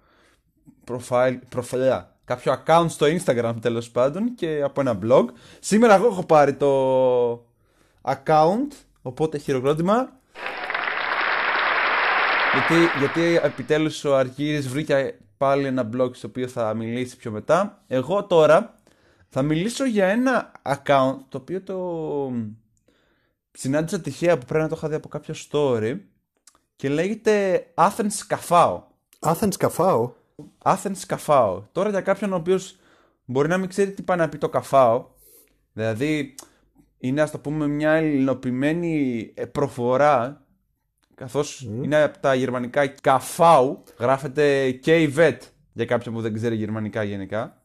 [0.88, 5.26] profile, προφιλιά, κάποιο account στο Instagram τέλος πάντων και από ένα blog.
[5.59, 7.32] Σήμερα εγώ έχω πάρει το
[8.01, 10.20] account, οπότε χειροκρότημα.
[12.53, 17.83] Γιατί, γιατί επιτέλους ο Αργύρης βρήκε πάλι ένα blog στο οποίο θα μιλήσει πιο μετά.
[17.88, 18.79] Εγώ τώρα
[19.29, 22.31] θα μιλήσω για ένα account το οποίο το
[23.51, 25.99] συνάντησα τυχαία που πρέπει να το είχα δει από κάποιο story
[26.75, 28.81] και λέγεται Athens Cafao.
[29.19, 30.11] Athens καφάω.
[30.63, 31.63] Athens καφάο.
[31.71, 32.77] Τώρα για κάποιον ο οποίος
[33.25, 35.05] μπορεί να μην ξέρει τι πάει να πει το ΚΑΦΑΟ,
[35.73, 36.36] δηλαδή
[36.97, 39.45] είναι ας το πούμε μια ελληνοποιημένη ε,
[41.16, 45.38] προφορά, καθώς είναι από τα γερμανικά KV, γράφεται KV
[45.74, 47.61] για κάποιον που δεν ξέρει γερμανικά γενικά.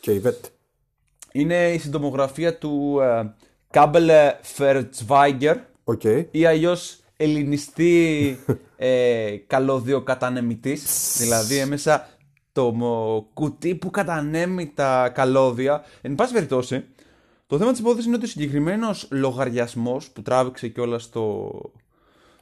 [0.00, 0.44] Και η Βέτ.
[1.32, 3.34] Είναι η συντομογραφία του ε,
[3.72, 6.02] Kabel Verzweiger OK.
[6.30, 8.38] ή αλλιώς ελληνιστή
[8.76, 11.16] ε, καλώδιο κατανεμητής.
[11.18, 12.08] δηλαδή έμμεσα
[12.52, 15.84] το μο- κουτί που κατανέμει τα καλώδια.
[16.00, 16.84] Εν πάση περιπτώσει,
[17.46, 21.50] το θέμα της υπόθεσης είναι ότι ο συγκεκριμένος λογαριασμός που τράβηξε και όλα στο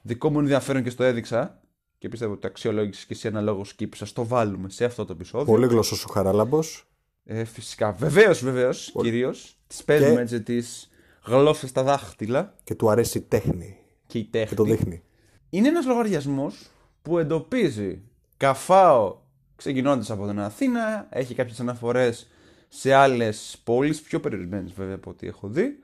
[0.03, 1.61] δικό μου ενδιαφέρον και στο έδειξα
[1.99, 5.05] και πιστεύω ότι το αξιολόγησες και εσύ αναλόγως και είπες, ας το βάλουμε σε αυτό
[5.05, 5.47] το επεισόδιο.
[5.53, 6.85] Πολύ γλώσσος ο Χαράλαμπος.
[7.25, 9.57] Ε, φυσικά, βεβαίως, βεβαίως, κυρίως.
[9.67, 10.91] Τις παίζουμε έτσι τις
[11.27, 13.77] γλώσσες στα δάχτυλα Και του αρέσει η τέχνη.
[14.07, 14.57] και η Και τέχνη.
[14.57, 15.03] το δείχνει.
[15.51, 16.71] Είναι ένας λογαριασμός
[17.03, 18.03] που εντοπίζει
[18.37, 19.19] καφάο
[19.57, 22.29] ξεκινώντας από την Αθήνα, έχει κάποιες αναφορές
[22.69, 25.79] σε άλλες πόλεις, πιο περιορισμένες βέβαια από ό,τι έχω δει,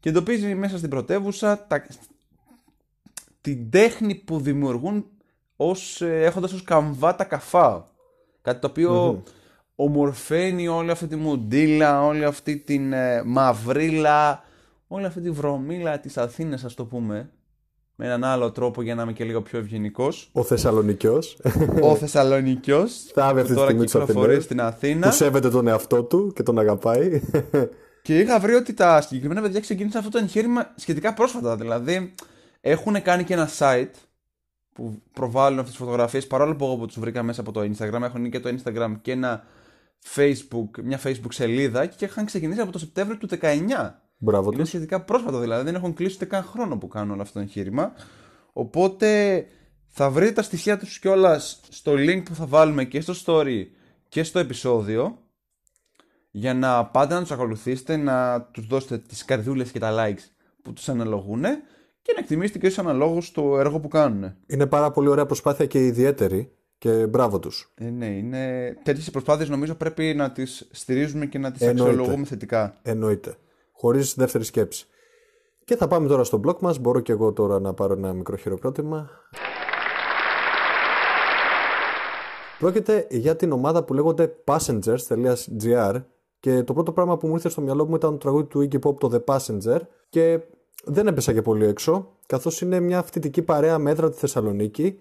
[0.00, 1.86] και εντοπίζει μέσα στην πρωτεύουσα τα...
[3.42, 5.06] την τέχνη που δημιουργούν
[5.56, 7.84] ως, ε, έχοντας ως καμβά τα καφάο.
[8.42, 9.22] Κάτι το οποιο
[9.74, 14.44] ομορφαίνει όλη αυτή τη μουντίλα, όλη αυτή την ε, μαυρίλα,
[14.86, 17.30] όλη αυτή τη βρωμίλα της Αθήνας ας το πούμε,
[17.94, 20.30] με έναν άλλο τρόπο για να είμαι και λίγο πιο ευγενικός.
[20.32, 21.38] Ο Θεσσαλονικιός
[21.82, 23.02] Ο Θεσσαλονικιός.
[23.14, 25.10] Θάβει αυτή τη τώρα στιγμή τους κυκλοφορεί Αθηναίους, στην που Αθήνα.
[25.10, 27.22] σέβεται τον εαυτό του και τον αγαπάει.
[28.02, 31.56] Και είχα βρει ότι τα συγκεκριμένα παιδιά ξεκίνησαν αυτό το εγχείρημα σχετικά πρόσφατα.
[31.56, 32.14] Δηλαδή,
[32.64, 33.90] έχουν κάνει και ένα site
[34.72, 36.26] που προβάλλουν αυτές τις φωτογραφίες.
[36.26, 39.12] Παρόλο που εγώ που τους βρήκα μέσα από το Instagram, έχουν και το Instagram και
[39.12, 39.44] ένα
[40.14, 44.02] Facebook, μια Facebook σελίδα και είχαν ξεκινήσει από το Σεπτέμβριο του 19.
[44.18, 44.68] Μπράβο Είναι τους.
[44.68, 47.92] σχετικά πρόσφατα δηλαδή, δεν έχουν κλείσει ούτε καν χρόνο που κάνουν όλο αυτό το εγχείρημα.
[48.52, 49.46] Οπότε
[49.88, 53.66] θα βρείτε τα στοιχεία τους κιόλας στο link που θα βάλουμε και στο story
[54.08, 55.18] και στο επεισόδιο
[56.30, 60.30] για να πάτε να τους ακολουθήσετε, να τους δώσετε τις καρδούλες και τα likes
[60.62, 61.44] που τους αναλογούν
[62.02, 64.34] και να εκτιμήσετε και στους αναλόγους το έργο που κάνουν.
[64.46, 67.72] Είναι πάρα πολύ ωραία προσπάθεια και ιδιαίτερη και μπράβο τους.
[67.74, 68.74] Ε, ναι, είναι...
[68.82, 71.90] τέτοιες προσπάθειες νομίζω πρέπει να τις στηρίζουμε και να τις Εννοείται.
[71.90, 72.78] αξιολογούμε θετικά.
[72.82, 73.36] Εννοείται.
[73.72, 74.86] Χωρίς δεύτερη σκέψη.
[75.64, 76.78] Και θα πάμε τώρα στο blog μας.
[76.78, 79.10] Μπορώ και εγώ τώρα να πάρω ένα μικρό χειροκρότημα.
[82.58, 86.02] Πρόκειται για την ομάδα που λέγονται passengers.gr
[86.40, 88.78] και το πρώτο πράγμα που μου ήρθε στο μυαλό μου ήταν το τραγούδι του Iggy
[88.88, 89.78] Pop το The Passenger
[90.08, 90.40] και
[90.84, 94.98] δεν έπεσα και πολύ έξω καθώς είναι μια φοιτητική παρέα με έδρα τη Θεσσαλονίκη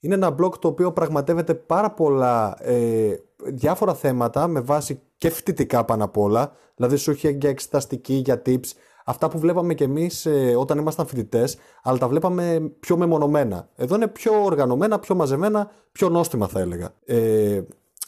[0.00, 5.84] είναι ένα blog το οποίο πραγματεύεται πάρα πολλά ε, διάφορα θέματα με βάση και φοιτητικά
[5.84, 6.52] πάνω απ' όλα.
[6.76, 8.66] Δηλαδή σου έχει για εξεταστική, για tips.
[9.04, 13.68] Αυτά που βλέπαμε κι εμείς ε, όταν ήμασταν φοιτητές, αλλά τα βλέπαμε πιο μεμονωμένα.
[13.76, 16.94] Εδώ είναι πιο οργανωμένα, πιο μαζεμένα, πιο νόστιμα θα έλεγα.
[17.04, 17.62] Ε,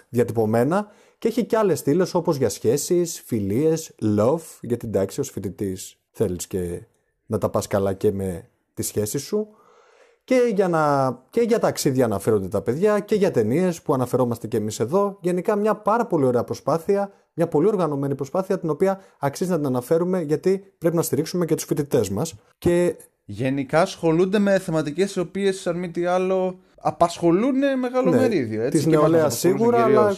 [0.08, 0.86] διατυπωμένα.
[1.18, 6.46] Και έχει και άλλες στήλες όπως για σχέσεις, φιλίες, love, γιατί εντάξει ως φοιτητής θέλεις
[6.46, 6.86] και
[7.32, 9.48] να τα πας καλά και με τη σχέση σου
[10.24, 14.56] και για, να, και για ταξίδια αναφέρονται τα παιδιά και για ταινίες που αναφερόμαστε και
[14.56, 15.18] εμείς εδώ.
[15.20, 19.66] Γενικά μια πάρα πολύ ωραία προσπάθεια, μια πολύ οργανωμένη προσπάθεια την οποία αξίζει να την
[19.66, 22.34] αναφέρουμε γιατί πρέπει να στηρίξουμε και τους φοιτητές μας.
[22.58, 28.62] Και Γενικά ασχολούνται με θεματικές οι οποίες αν μη τι άλλο απασχολούν μεγάλο Ναι, μερίδιο.
[28.62, 30.00] Έτσι, της και μας νεολαίας απασχολούν σίγουρα, κυρίως.
[30.00, 30.16] αλλά-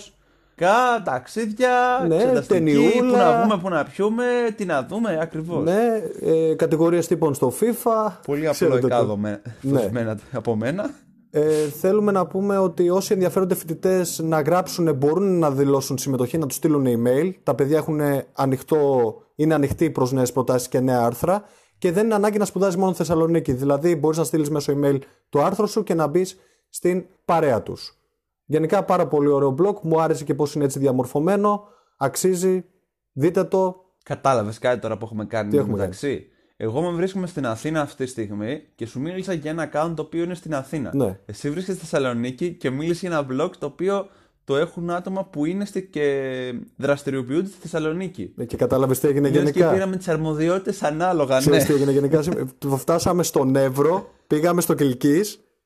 [0.56, 2.90] Κα, ταξίδια, Ναι, εξεταστική, ταινιούλα.
[3.10, 4.24] που να βγούμε, που να πιούμε,
[4.56, 5.64] τι να δούμε ακριβώς.
[5.64, 8.12] ναι, ε, κατηγορίες τύπων στο FIFA.
[8.26, 9.04] Πολύ Ξέρετε απλοϊκά το.
[9.04, 9.80] δομέ- Ναι.
[9.80, 10.90] δοσμένα από μένα.
[11.30, 11.50] Ε,
[11.80, 16.56] θέλουμε να πούμε ότι όσοι ενδιαφέρονται φοιτητές να γράψουν μπορούν να δηλώσουν συμμετοχή, να τους
[16.56, 17.30] στείλουν email.
[17.42, 18.00] Τα παιδιά έχουν
[18.32, 21.42] ανοιχτό, είναι ανοιχτοί προς νέες προτάσεις και νέα άρθρα.
[21.78, 23.52] Και δεν είναι ανάγκη να σπουδάζει μόνο στη Θεσσαλονίκη.
[23.52, 24.98] Δηλαδή, μπορείς να στείλεις μέσω email
[25.28, 26.36] το άρθρο σου και να μπεις
[26.68, 27.98] στην παρέα τους.
[28.44, 29.80] Γενικά, πάρα πολύ ωραίο blog.
[29.82, 31.64] Μου άρεσε και πώς είναι έτσι διαμορφωμένο.
[31.96, 32.64] Αξίζει.
[33.12, 33.76] Δείτε το.
[34.02, 36.26] Κατάλαβες κάτι τώρα που έχουμε κάνει Τι έχουμε μεταξύ;
[36.56, 40.02] Εγώ με βρίσκομαι στην Αθήνα αυτή τη στιγμή και σου μίλησα για ένα account το
[40.02, 40.90] οποίο είναι στην Αθήνα.
[40.94, 41.18] Ναι.
[41.26, 44.06] Εσύ βρίσκεσαι στη Θεσσαλονίκη και μίλησες για ένα blog το οποίο
[44.44, 48.34] το έχουν άτομα που είναι στη και δραστηριοποιούνται στη Θεσσαλονίκη.
[48.36, 51.40] Ε, Και κατάλαβες τι έγινε Λες και γενικά; πήραμε τις αρμοδιότητες ανάλογα, ναι.
[51.40, 52.22] Ξέρεις τι έγινε γενικά;
[52.58, 55.20] Του Φτάσαμε στον Εύρο, πήγαμε στο Κιλκή,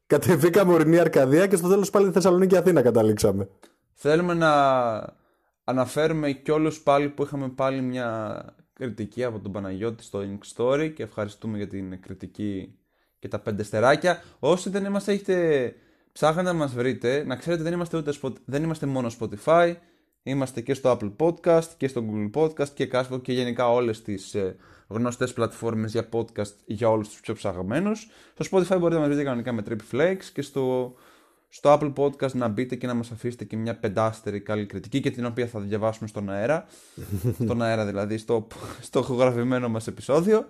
[0.09, 3.49] κατεβήκαμε ορεινή Αρκαδία και στο τέλος πάλι Θεσσαλονίκη Αθήνα καταλήξαμε.
[3.95, 4.53] Θέλουμε να
[5.65, 8.41] αναφέρουμε και όλους πάλι που είχαμε πάλι μια
[8.73, 12.79] κριτική από τον Παναγιώτη στο Ink Story και ευχαριστούμε για την κριτική
[13.19, 14.23] και τα πέντε στεράκια.
[14.39, 15.75] Όσοι δεν είμαστε, έχετε
[16.13, 19.75] ψάχνετε να μας βρείτε, να ξέρετε δεν είμαστε, ούτε Spot- δεν είμαστε μόνο Spotify,
[20.29, 24.35] είμαστε και στο Apple Podcast και στο Google Podcast και Castbox και γενικά όλες τις
[24.35, 24.57] ε,
[24.89, 28.09] γνωστές πλατφόρμες για podcast για όλους τους πιο ψαγμένους.
[28.39, 30.95] Στο Spotify μπορείτε να μας βρείτε κανονικά με Trip Flakes και στο
[31.51, 35.11] στο Apple Podcast να μπείτε και να μας αφήσετε και μια πεντάστερη καλή κριτική και
[35.11, 36.67] την οποία θα διαβάσουμε στον αέρα.
[37.45, 38.47] στον αέρα δηλαδή, στο,
[38.81, 40.47] στο ηχογραφημένο μας επεισόδιο.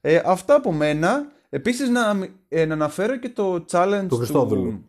[0.00, 1.30] Ε, αυτά από μένα.
[1.50, 4.70] Επίσης να, μι- ε, να αναφέρω και το challenge Του Χριστόδουλου.
[4.70, 4.84] του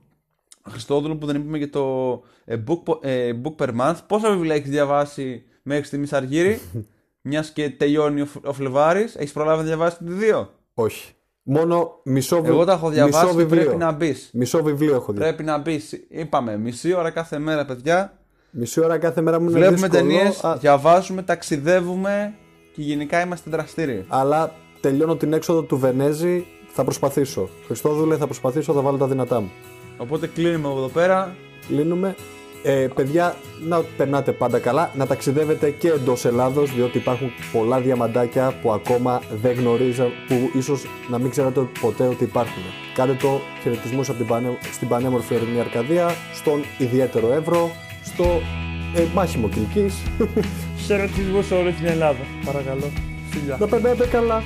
[0.70, 3.96] Χριστόδουλου που δεν είπαμε για το ε, book, po- ε, book per month.
[4.08, 6.60] Πόσα βιβλία έχεις διαβάσει μέχρι στιγμής Αργύρη,
[7.22, 9.16] μιας και τελειώνει ο, Φ- ο Φλεβάρης.
[9.16, 11.12] Έχεις προλάβει να διαβάσεις δύο; Όχι.
[11.46, 13.64] Μόνο μισό, βι- Εγώ τα έχω διαβάσει μισό και βιβλίο.
[13.64, 14.30] πρέπει να μπεις.
[14.34, 15.20] Μισό βιβλίο έχω δει.
[15.20, 16.06] Πρέπει να μπεις.
[16.10, 18.18] Είπαμε, μισή ώρα κάθε μέρα, παιδιά.
[18.52, 22.34] Μισή ώρα κάθε μέρα μου είναι Βλέπουμε δύσκολο, ταινίες, α- διαβάζουμε, ταξιδεύουμε
[22.74, 24.06] και γενικά είμαστε δραστήριοι.
[24.08, 24.52] αλλά
[24.82, 26.46] τελειώνω την έξοδο του Βενέζη.
[26.76, 27.50] Θα προσπαθήσω.
[27.66, 29.52] Χριστόδουλε, θα προσπαθήσω, θα βάλω τα δυνατά μου.
[29.98, 31.36] Οπότε κλείνουμε από εδώ πέρα.
[31.68, 32.16] Κλείνουμε.
[32.66, 33.36] Ε, παιδιά,
[33.68, 39.22] να περνάτε πάντα καλά, να ταξιδεύετε και εντός Ελλάδος διότι υπάρχουν πολλά διαμαντάκια που ακόμα
[39.42, 42.64] δεν γνωρίζα, που ίσως να μην ξέρατε ποτέ ότι υπάρχουν.
[42.96, 47.72] Κάντε το χαιρετισμούς από την πανε, στην πανέμορφη ορεινή Αρκαδία, στον ιδιαίτερο Εύρο,
[48.04, 48.42] στο
[48.96, 49.96] ε, μάχημο Κιλκής.
[50.86, 52.20] Χαιρετισμός σε όλη την Ελλάδα.
[52.46, 52.92] Παρακαλώ.
[53.30, 53.58] Φιλιά.
[53.60, 54.44] να περνάτε καλά.